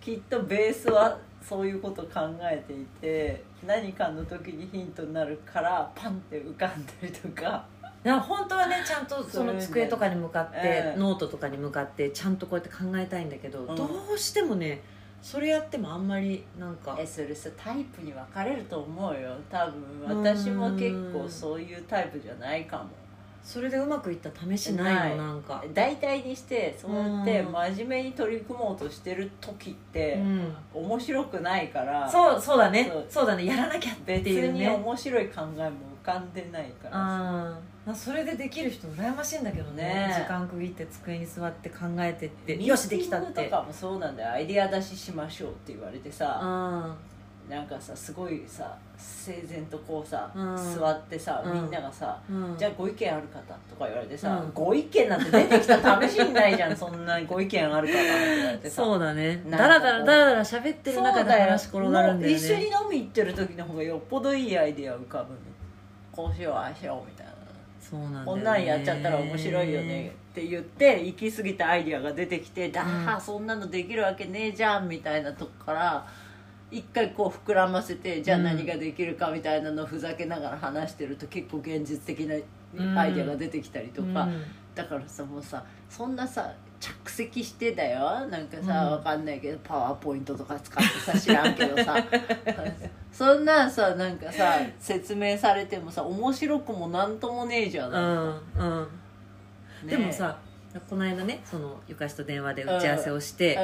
[0.00, 7.42] きっとベースはそういうこと考えていて何かの時にヒントになるからパンって浮かんだりとか。
[7.42, 10.98] だから本当はねちゃんとその机とかに向かって、ええ。
[10.98, 13.76] ノートとかに向かってちゃんとこうやって考えたいんだけど、うん。
[13.76, 14.82] どうしてもね
[15.22, 19.34] それやってもあんまりなんかえそれさタイプに分かれると思うよ。
[19.50, 22.90] 多分私も結構そういうタイプじゃないかも
[23.44, 25.62] それでうまくいった試しないのなんか。
[25.74, 27.52] 大体にしてそうやってうん。
[27.52, 30.56] 真面目に取り組もうとしてる時ってうん。
[30.72, 32.90] 面白くないからそうそうだね。
[33.10, 33.26] そう。
[33.26, 33.44] だね。
[33.44, 34.70] やらなきゃって別にいうね。
[34.70, 35.72] 面白い考えも
[36.02, 36.90] 浮かんでないから。
[36.90, 39.84] さあーまあそれでできる人羨ましいんだけどね。
[39.84, 42.62] ね時間区切って机に座って考えてって。
[42.64, 44.32] よしできたっミーティングてとかもそうなんだよ。
[44.32, 46.38] アイデア出ししましょうって言われてさ。
[46.40, 46.96] あ
[47.48, 50.56] なんかさすごいさ整然とこうさ、うん。
[50.56, 51.52] 座ってさうん。
[51.52, 52.56] みんながさ、うん。
[52.56, 54.52] じゃあご意見ある方とか言われてさ、うん。
[54.54, 58.82] ご意見なんて出てきた試しにないじゃん そんなご意見ある方って言われてさ。
[58.82, 59.42] そうだね。
[59.46, 62.36] だらだらだらだら喋ってる中で話転がるんだよね。
[62.36, 65.38] 一緒に飲み行ってる時の方がよっぽどいいアイデア浮かぶの。
[66.12, 67.34] こうしようああしようみたいな。
[67.80, 68.24] そうなんだよね。
[68.26, 73.20] こんなんやっちゃったら面白いよねって言って行き過ぎたアイデアが出てきてだあ、うん。
[73.20, 76.06] そんなのできるわけねえじゃんみたいなとこから
[76.74, 82.34] 一回こう膨らませてじゃあ何ができるかみたいなのをふざけながら話してると結構現実的な
[83.00, 84.42] アイデアが出てきたりとか、うん。
[84.74, 88.26] だからさもうさそんなさ着席してだよ。
[88.26, 88.90] なんかさ、うん。
[88.90, 91.96] わかんないけどパワーポイントとか使ってさ知らんけどさ。
[93.12, 98.88] そんなんさなんかさ説明されてもさ面白くもなんともねえじゃん、うんうん。
[99.84, 100.36] ねでもさ
[100.80, 103.56] この間ねそのゆかしと電話で打ち合わせをして、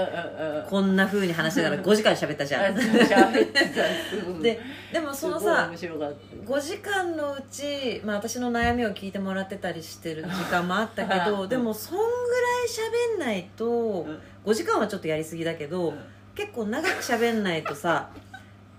[0.68, 2.74] こんな風に話しながら5時間喋ったじゃん。
[4.40, 4.60] で
[4.92, 6.52] でもそのさ面白かった。
[6.52, 11.48] 5時間のうち、まあ、私の悩みを聞いてもらってたりしてる時間もあったけどうん。
[11.48, 14.20] でもそんぐらい喋んないとうん。
[14.44, 15.98] 5時間はちょっとやりすぎだけどうん。
[16.34, 18.10] 結構長く喋んないとさ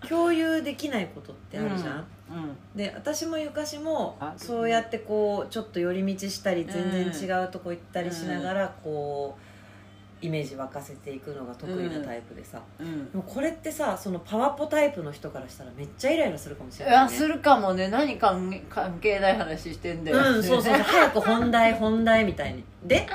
[0.07, 2.57] 共有できないことってあるじゃん、うん。
[2.75, 13.11] で私もゆかしもあそうやってこうちょっと寄り道したり全然違うとこ行ったりしながらこうイメージ沸かせていくのが得意なタイプでさ、うん。
[13.11, 17.87] でもこれってさそのパワポタイプの人からしたらめっちゃイライラするかもしいれない、ね、やするかもね。
[17.87, 20.83] 何関関係ない話してんだよ、うんそうそうそう。
[20.83, 22.63] 早く本題本題みたいに。
[22.85, 23.07] で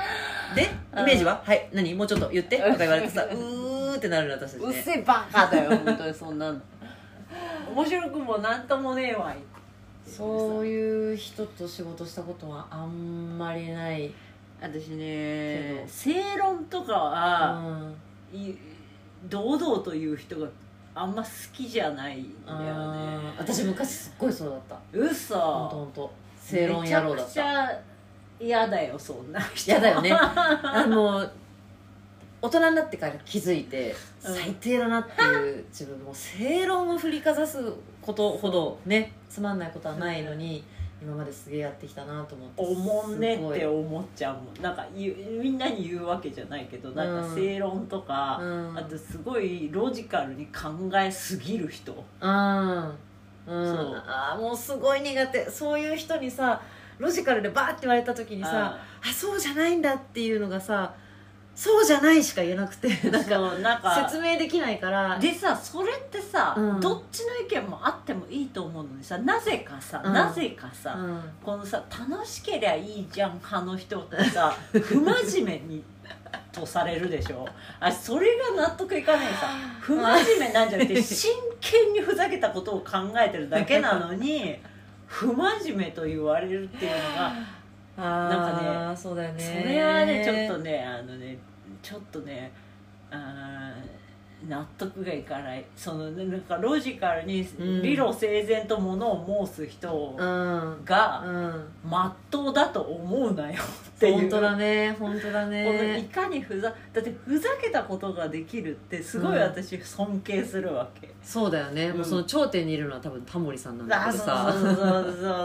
[0.55, 1.69] でイメージは、はい。
[1.73, 1.93] 何？
[1.93, 2.57] もうちょっと言って。
[2.57, 4.67] とか言われてさうーってなるの私たちね。
[4.67, 6.59] うっせえバカだよ本当にそんなの
[7.77, 9.37] 面白くもなんともねえわい
[10.09, 14.11] そういう人と仕事したことはあんまりない、
[14.59, 15.87] 私けねど。
[15.87, 17.95] 正論とかうは、ん、
[18.33, 18.55] い
[19.29, 20.47] 堂々と言う人が
[20.95, 23.33] あんま好きじゃないんだよね。
[23.37, 24.97] 私昔すっごいそうだった。
[24.97, 26.11] うそ本当本当
[26.41, 27.79] 正論野郎だっめちゃたくちゃ
[28.39, 29.71] 嫌だよそんな人。
[29.71, 30.11] 嫌だよね。
[30.13, 31.29] あの
[32.41, 34.35] 大人になってから気づいてうん。
[34.35, 37.57] 最低だなっていう 自分も正論を振りかざす
[38.01, 40.63] ことほどねつまんないことはないのに
[41.01, 44.61] 今まですげえやってきたなと思っておもんねって思っちゃうもん。
[44.61, 48.77] なんかみんなに言うわけじゃないけどなんか正論とか、うん。
[48.77, 51.93] あとすごいロジカルに考えすぎる人。
[52.19, 52.91] あ
[54.07, 55.49] あもうすごい苦手。
[55.49, 56.61] そういう人にさ
[56.97, 60.93] ロジカルでバーって言われた時にさあそうじゃないんだっていうのがさ
[61.59, 65.17] そうじゃないしか言えなくて なんかなんか説明できないから。
[65.17, 66.79] でさそれってさ、うん。
[66.79, 70.13] どっちの意見もあってもいいと思うのにさなぜかさ、うん。
[70.13, 71.21] なぜかさ、うん。
[71.43, 75.83] このさ楽しけりゃいいじゃん派の人ってさ 不真面目に
[76.51, 77.47] とされるでしょ？
[77.79, 79.49] あそれが納得いかないさ
[79.81, 84.59] 不真面目なんじゃなくて真剣にふざけたことを考えてるだけなのに
[85.07, 87.33] 不真面目と言われるっていうのがあ
[87.97, 89.61] なんかーそうだよね。
[89.63, 91.37] それはねちょっとねあのね
[91.81, 92.51] ちょっとね
[93.09, 94.07] あー
[94.47, 95.65] 納得がいかない。
[95.75, 97.81] そのなんかロジカルにん。
[97.81, 100.85] 理路整然とものを申す人うん。
[100.85, 101.89] がうん。
[101.89, 104.13] まっとうだと思うなよっていう。
[104.19, 111.97] 本当だね本当だこのいねかにふざだってふざけたことができるってすごい私尊敬するわけ、そうだよね、うん。
[111.97, 114.53] もうその頂点にいるのは多分タモリさんなんだけどさ。
[114.53, 114.89] そうそうそ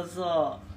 [0.01, 0.73] うそう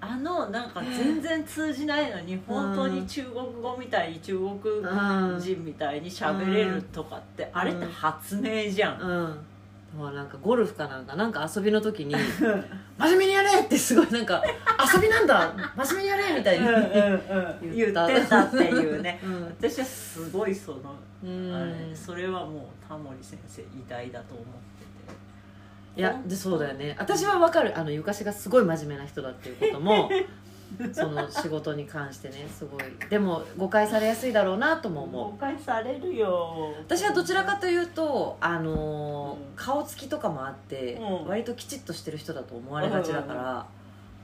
[0.00, 5.40] あのなんか全然通じないのに本当に中国語みたいに中国うん。
[5.40, 9.98] 人みたいに喋れるとかって、あれって発明じゃん、うん。
[9.98, 12.14] もうなんかゴルフかなんかなんか遊びの時に
[12.98, 14.42] 「真面目にやれ!」ってすごいなんか
[14.94, 19.18] 「遊びなんだ真面目にやれ!」みたいに言言ってたっていうね。
[19.24, 19.44] うん。
[19.46, 20.94] 私はすごいその、
[21.24, 21.54] うん。
[21.54, 24.67] あれそれはもうタモリ先生偉大だと思って
[25.98, 26.94] いやでそうだよね。
[26.98, 27.76] 私は分かる。
[27.76, 30.08] あのゆかしがすごい真面目な人だっていうことも
[30.92, 32.82] その仕事に関してねすごい。
[33.10, 35.32] でも誤解されやすいだろうなともて思う。
[35.32, 36.72] 誤解されるよ。
[36.78, 39.38] 私はどちらかというと、あのーうん。
[39.56, 41.26] 顔つきとかもあって、うん。
[41.26, 43.66] 割ときちっとしてる人だと思われがちだから、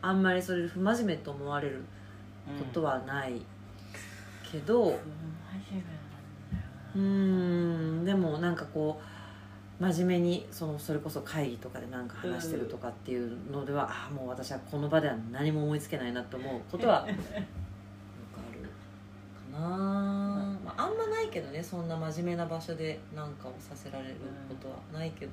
[0.01, 1.85] あんまりそれで不真面目と思われる
[2.59, 3.41] ことはない
[4.53, 9.13] けどうーんでもなんかこう
[9.81, 18.68] 真面目にそのそれこそ会議とかで何か話してるとかっていうのでは、ああもう私はこの場では何も思いつけないなと思うことは よくある
[19.53, 19.68] かな、
[20.64, 24.14] まあ、あんまないけどねそんな真面目な場所で何かをさせられる
[24.49, 25.33] ことはないけど。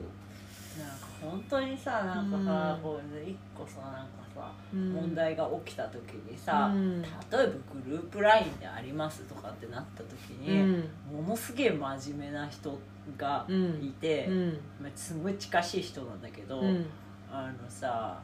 [1.22, 2.82] 本当にさなんかさ、うん。
[2.82, 4.94] こう一個さなんかさ、うん。
[4.94, 7.02] 問題が起きた時にさ、うん。
[7.02, 7.54] 例えばグ
[7.86, 10.80] ループ LINE でありますとかってなった時うに、ん。
[11.12, 12.78] ものすげえ真面目な人
[13.18, 13.46] が
[13.82, 14.60] いて、うん。
[14.82, 16.86] まあすごい近しい人なんだけど、うん。
[17.32, 18.20] あのさ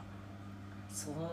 [0.90, 1.30] その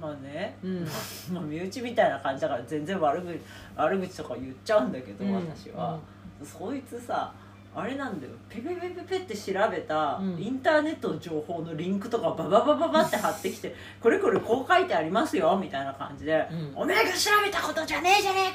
[0.00, 0.86] まあね、うん。
[1.34, 3.40] まあ身内みたいな感じだから全然悪口
[3.76, 5.34] 悪口とか言っちゃうんだけど、うん。
[5.34, 5.98] 私は、
[6.44, 7.32] そいつさ
[7.74, 8.32] あれなんだよ。
[8.50, 10.38] ペペペペペって調べたうん。
[10.38, 16.72] インターネットの情報のリンクとかバババババって貼ってきてこれこれこう書いてありますよみたいな感じで、うん。
[16.76, 18.52] おめえが調べたことじゃねえじゃねえ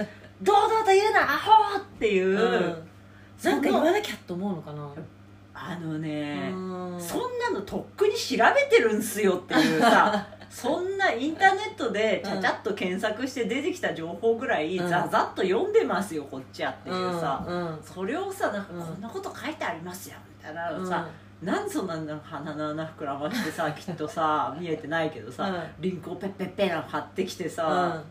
[0.00, 0.06] か！
[0.42, 2.88] 堂々と言うなアホっていう、うん。
[3.42, 4.88] なんか言わなきゃと思うのかな？
[5.52, 6.98] あのね、うん。
[6.98, 14.88] そんなのとっくに調べてるんすよっていうさ そんなインターネットでちゃちゃっと検索して出てきた情報ぐらいうん。
[14.88, 18.82] ざざっと読んでますよこっちはっていうさ、うんそれをさなんかうん。
[18.82, 20.82] こんなこと書いてありますよみたいなうん。
[20.82, 21.08] のさ、
[21.40, 25.62] なんでそんなの鼻の穴膨らましてさ きっとさ見えてないけどさ、うん。
[25.78, 28.02] リンクをペッペッペラ貼ってきてさ、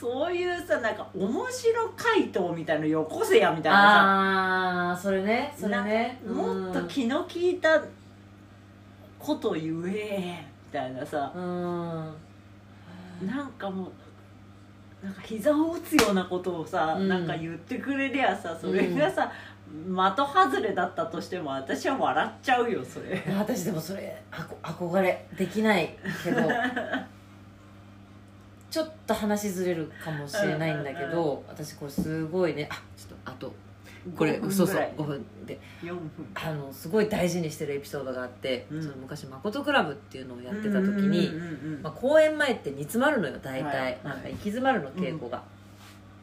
[0.00, 7.80] そういうさなんか面白回答みたいなのよこせやみたいなさああそれねそれねもっと気の利いた
[9.20, 11.32] こと言えみたいなさ。
[11.34, 12.14] うん。
[13.26, 13.92] なんかも
[15.02, 17.08] うなんか膝を打つようなことをさ、うん。
[17.08, 19.30] なんか言ってくれりゃさそれがさ、
[19.70, 23.22] 的外れだったとしても私は笑っちゃうよそれ。
[23.38, 26.40] 私でもそれあこ憧れできないけど
[28.70, 32.68] ちょっと話ずれるかもしれないんだけうんど私これすごいね。
[32.70, 33.52] あちょっとあと
[34.16, 34.92] これ5分そうそうぐらい。
[34.96, 35.58] 5分で。
[35.82, 36.08] 4分。
[36.34, 38.82] あのすごい大事にしてるエピソードがあって、うん。
[38.82, 41.30] その昔「まことクラブ」っていうのをやってた時に、
[41.82, 43.98] 公演前って煮詰まるのよ大体、はいはい。
[44.04, 45.42] なんか行き詰まるの稽古が、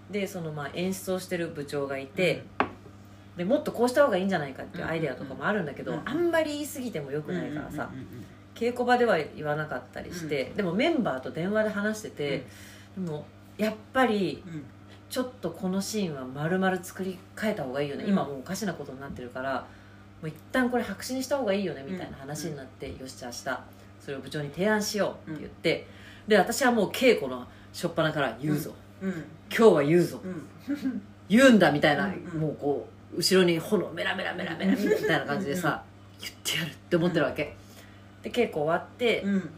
[0.09, 2.43] でそのまあ演出をしてる部長がいて、
[3.36, 8.07] でもっとこうした方がいいんじゃないかっていうアイデアとかもあるんだけど、うんあんまり言い過ぎてもよくないからさ、うんうんうん
[8.55, 12.47] 稽古場では言わなかったりして、でもメンバーと電話で話してて、
[12.97, 13.23] でも
[13.55, 14.63] やっぱりうん
[15.09, 18.09] ちょっとこのシーンは丸々作り変えた方がいいよね、うん。
[18.09, 19.65] 今もうおかしなことになってるから
[20.21, 23.59] もう一旦これ白紙にした方がいいよねみたいな話になって、よしじゃあ明日
[24.03, 25.87] それを部長に提案しようって言って、
[26.27, 29.11] で私はもう稽古の初っ端から言うぞ、うん。
[29.11, 30.19] 今日は言うぞ。
[30.23, 31.01] うん。
[31.29, 35.83] 言うんだみたいな、もうこう後ろに炎メラメラメラメラみたいな感じでさ、
[36.19, 37.55] 言ってやるって思ってるわけ、
[38.23, 39.49] で稽古終わって、うん。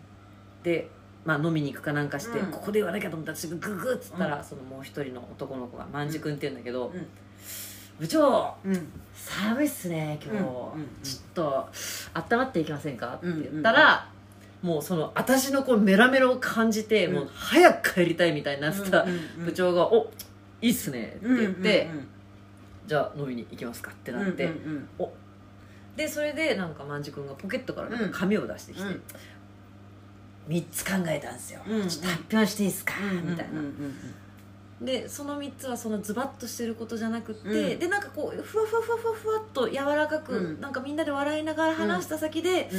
[0.64, 0.90] で、
[1.26, 2.52] まあ、飲みに行くかなんかして、うん。
[2.52, 4.44] ここで言わなきゃと思ったら私がググッつったら、うん。
[4.44, 7.08] そのもう一人の男の子が万次君って言うんだけど、うん。
[8.00, 8.88] 部長うん。
[9.14, 10.44] 寒いっすね今日、うん。
[10.44, 10.46] うん。
[11.04, 11.70] ちょっと
[12.14, 13.16] 温まっていきませんか？
[13.16, 14.10] って言ったら、
[14.62, 17.14] もうその私のこうメラメラを感じて、うん。
[17.16, 19.06] もう早く帰りたいみたいになってた
[19.44, 20.10] 部長が「お
[20.62, 21.90] いいっすね」って言って、
[22.88, 24.50] じゃあ飲みに行きますかってなって、
[25.96, 29.02] でそれでなんか万次君がポケットからなんか紙を出してきて、うん
[30.50, 33.66] 3つ考えたんですよ、うんちょっと発表していいですか、うんみたいな、うん
[34.82, 34.86] うん。
[34.86, 37.80] でその3つはそのズバッとしてることじゃなくって、うん。
[37.80, 40.62] でなんかこうふわふわふわふわふわっと柔らかく、うん。
[40.62, 42.70] なんかみんなで笑いながら話した先で、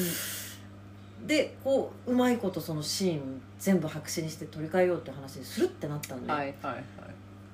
[1.27, 6.85] でこううまいことそのシーン全部白紙にして取り替えようって話にするってなったんで、はいはいはい。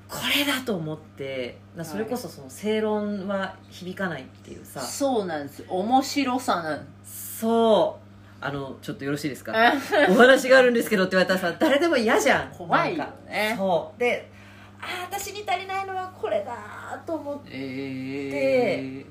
[0.09, 5.65] これだと思ってだそれこそその正論は響かないっていうさ、そうなんです。
[5.69, 8.06] 面白さなんそう
[8.41, 9.53] あのちょっとよろしいですか？
[10.09, 12.51] お話があるんですけどって言われたらさ誰でも嫌じゃん。
[12.53, 13.55] 怖いよね。
[13.57, 14.01] そう。
[14.01, 14.31] で
[14.81, 17.51] ああ私に足りないのはこれだと思って。
[17.53, 19.07] ええ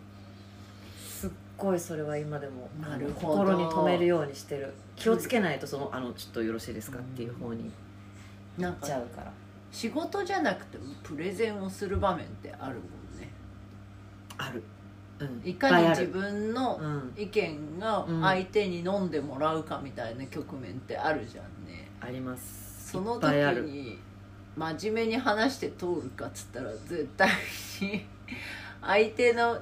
[1.08, 4.74] すっごいそれは今でもなる心に留めるようにしてる。
[4.96, 7.72] 気をつけないとそのあのちょっとよろしいですかっていう方に。
[8.58, 9.32] なっちゃかうから。
[9.72, 13.30] 仕事じゃなくてもプレゼンをする場面ってあるもんね。
[14.38, 14.64] ある、
[15.18, 19.10] うん、いかに自分のうん意見が相手に飲ん。
[19.10, 21.46] でもらうかみたいな局面ってあるじゃん。
[21.66, 22.92] ねあります。
[22.92, 23.28] その時
[23.62, 24.00] に
[24.56, 27.30] 真面目に話して通るかっつったら絶対
[27.82, 28.06] に
[28.82, 29.58] 相手の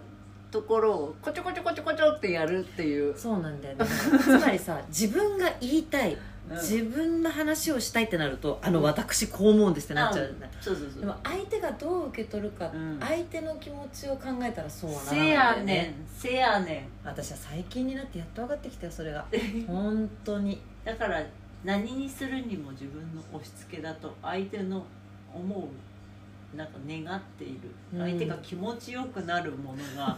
[0.51, 3.18] ところをこちょこちょこちょこちょってやるっていう。
[3.18, 3.86] そうなんだよね。
[3.86, 6.18] つまりさ自分が言いたい
[6.49, 6.55] うん。
[6.57, 11.01] 自分の話をしたいってなるとあの私こう思うんですってなっちゃうじゃないそうそうそう。
[11.01, 12.99] でも相手がどう受け取るか、うん。
[12.99, 15.93] 相手の気持ちを考えたらそうはならないせんだやねん。
[16.07, 19.25] せやね私は最近になってやっと分かってきたよそれが
[19.67, 20.53] 本当に。
[20.55, 21.23] んだから
[21.63, 24.85] 何にするにも自分の押し付けだと相手の
[25.33, 27.99] 思うなんか願っているうん。
[27.99, 30.17] 相手が気持ちよくなるものが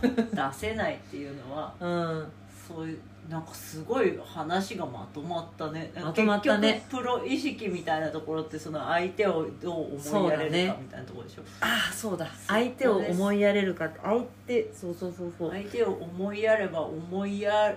[0.51, 2.31] 出せないっていうのはうん。
[2.67, 2.99] そういう
[3.29, 5.91] なんかすごい話がまとまったね。
[5.95, 6.73] まとまったね。
[6.73, 12.27] 結局プロ意識みたいなところってその相手をどう思いやれるかみたいなところでしょ、ああそうだ。
[12.47, 15.33] 相手を思いやれるか相手そうそうそう。
[15.39, 17.75] そう相手を思いやれば思いやっ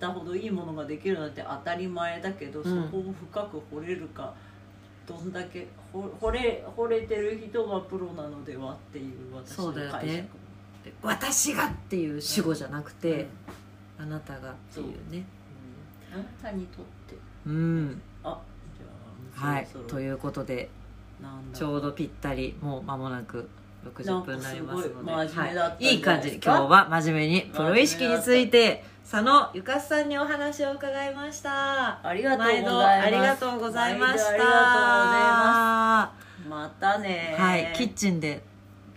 [0.00, 2.64] たほどいいものができるなんて当たり前だけど、ん。
[2.64, 4.34] そこを深く掘れるか
[5.06, 9.92] どんだけほ惚れ惚れてる人がプロなのではっていう私のそうだよね。
[9.92, 10.28] 解釈
[11.02, 13.28] 私がっていう主語じゃなくて、うん
[13.98, 15.24] あなたがっていうね。
[16.14, 16.16] う。
[16.16, 16.20] ん。
[16.20, 17.16] あなたにとって。
[17.46, 18.00] うん。
[18.24, 18.38] あ
[18.76, 20.70] じゃあはいということで
[21.52, 23.48] ちょうどぴったりもう間もなく
[23.84, 25.12] 60分になりますので。
[25.12, 25.90] なんかすごい真面目だったんじゃないですか？
[25.90, 32.06] はい、いい感じに今日は真面目にプロ意識について佐野ゆかすさんにお話を伺いました。
[32.06, 32.70] ありがとうございます。
[32.70, 34.28] 毎度ありがとうございました。
[34.28, 35.28] ありがとうござい
[35.72, 36.12] ま
[36.44, 36.48] す。
[36.48, 37.34] またね。
[37.38, 37.72] はい。
[37.74, 38.42] キッチンで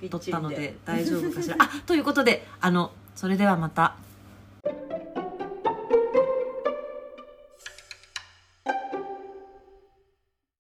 [0.09, 0.77] 撮ったので。
[0.85, 1.55] 大丈夫かしら。
[1.59, 3.95] あということであのそれではまた
[4.72, 5.20] thank you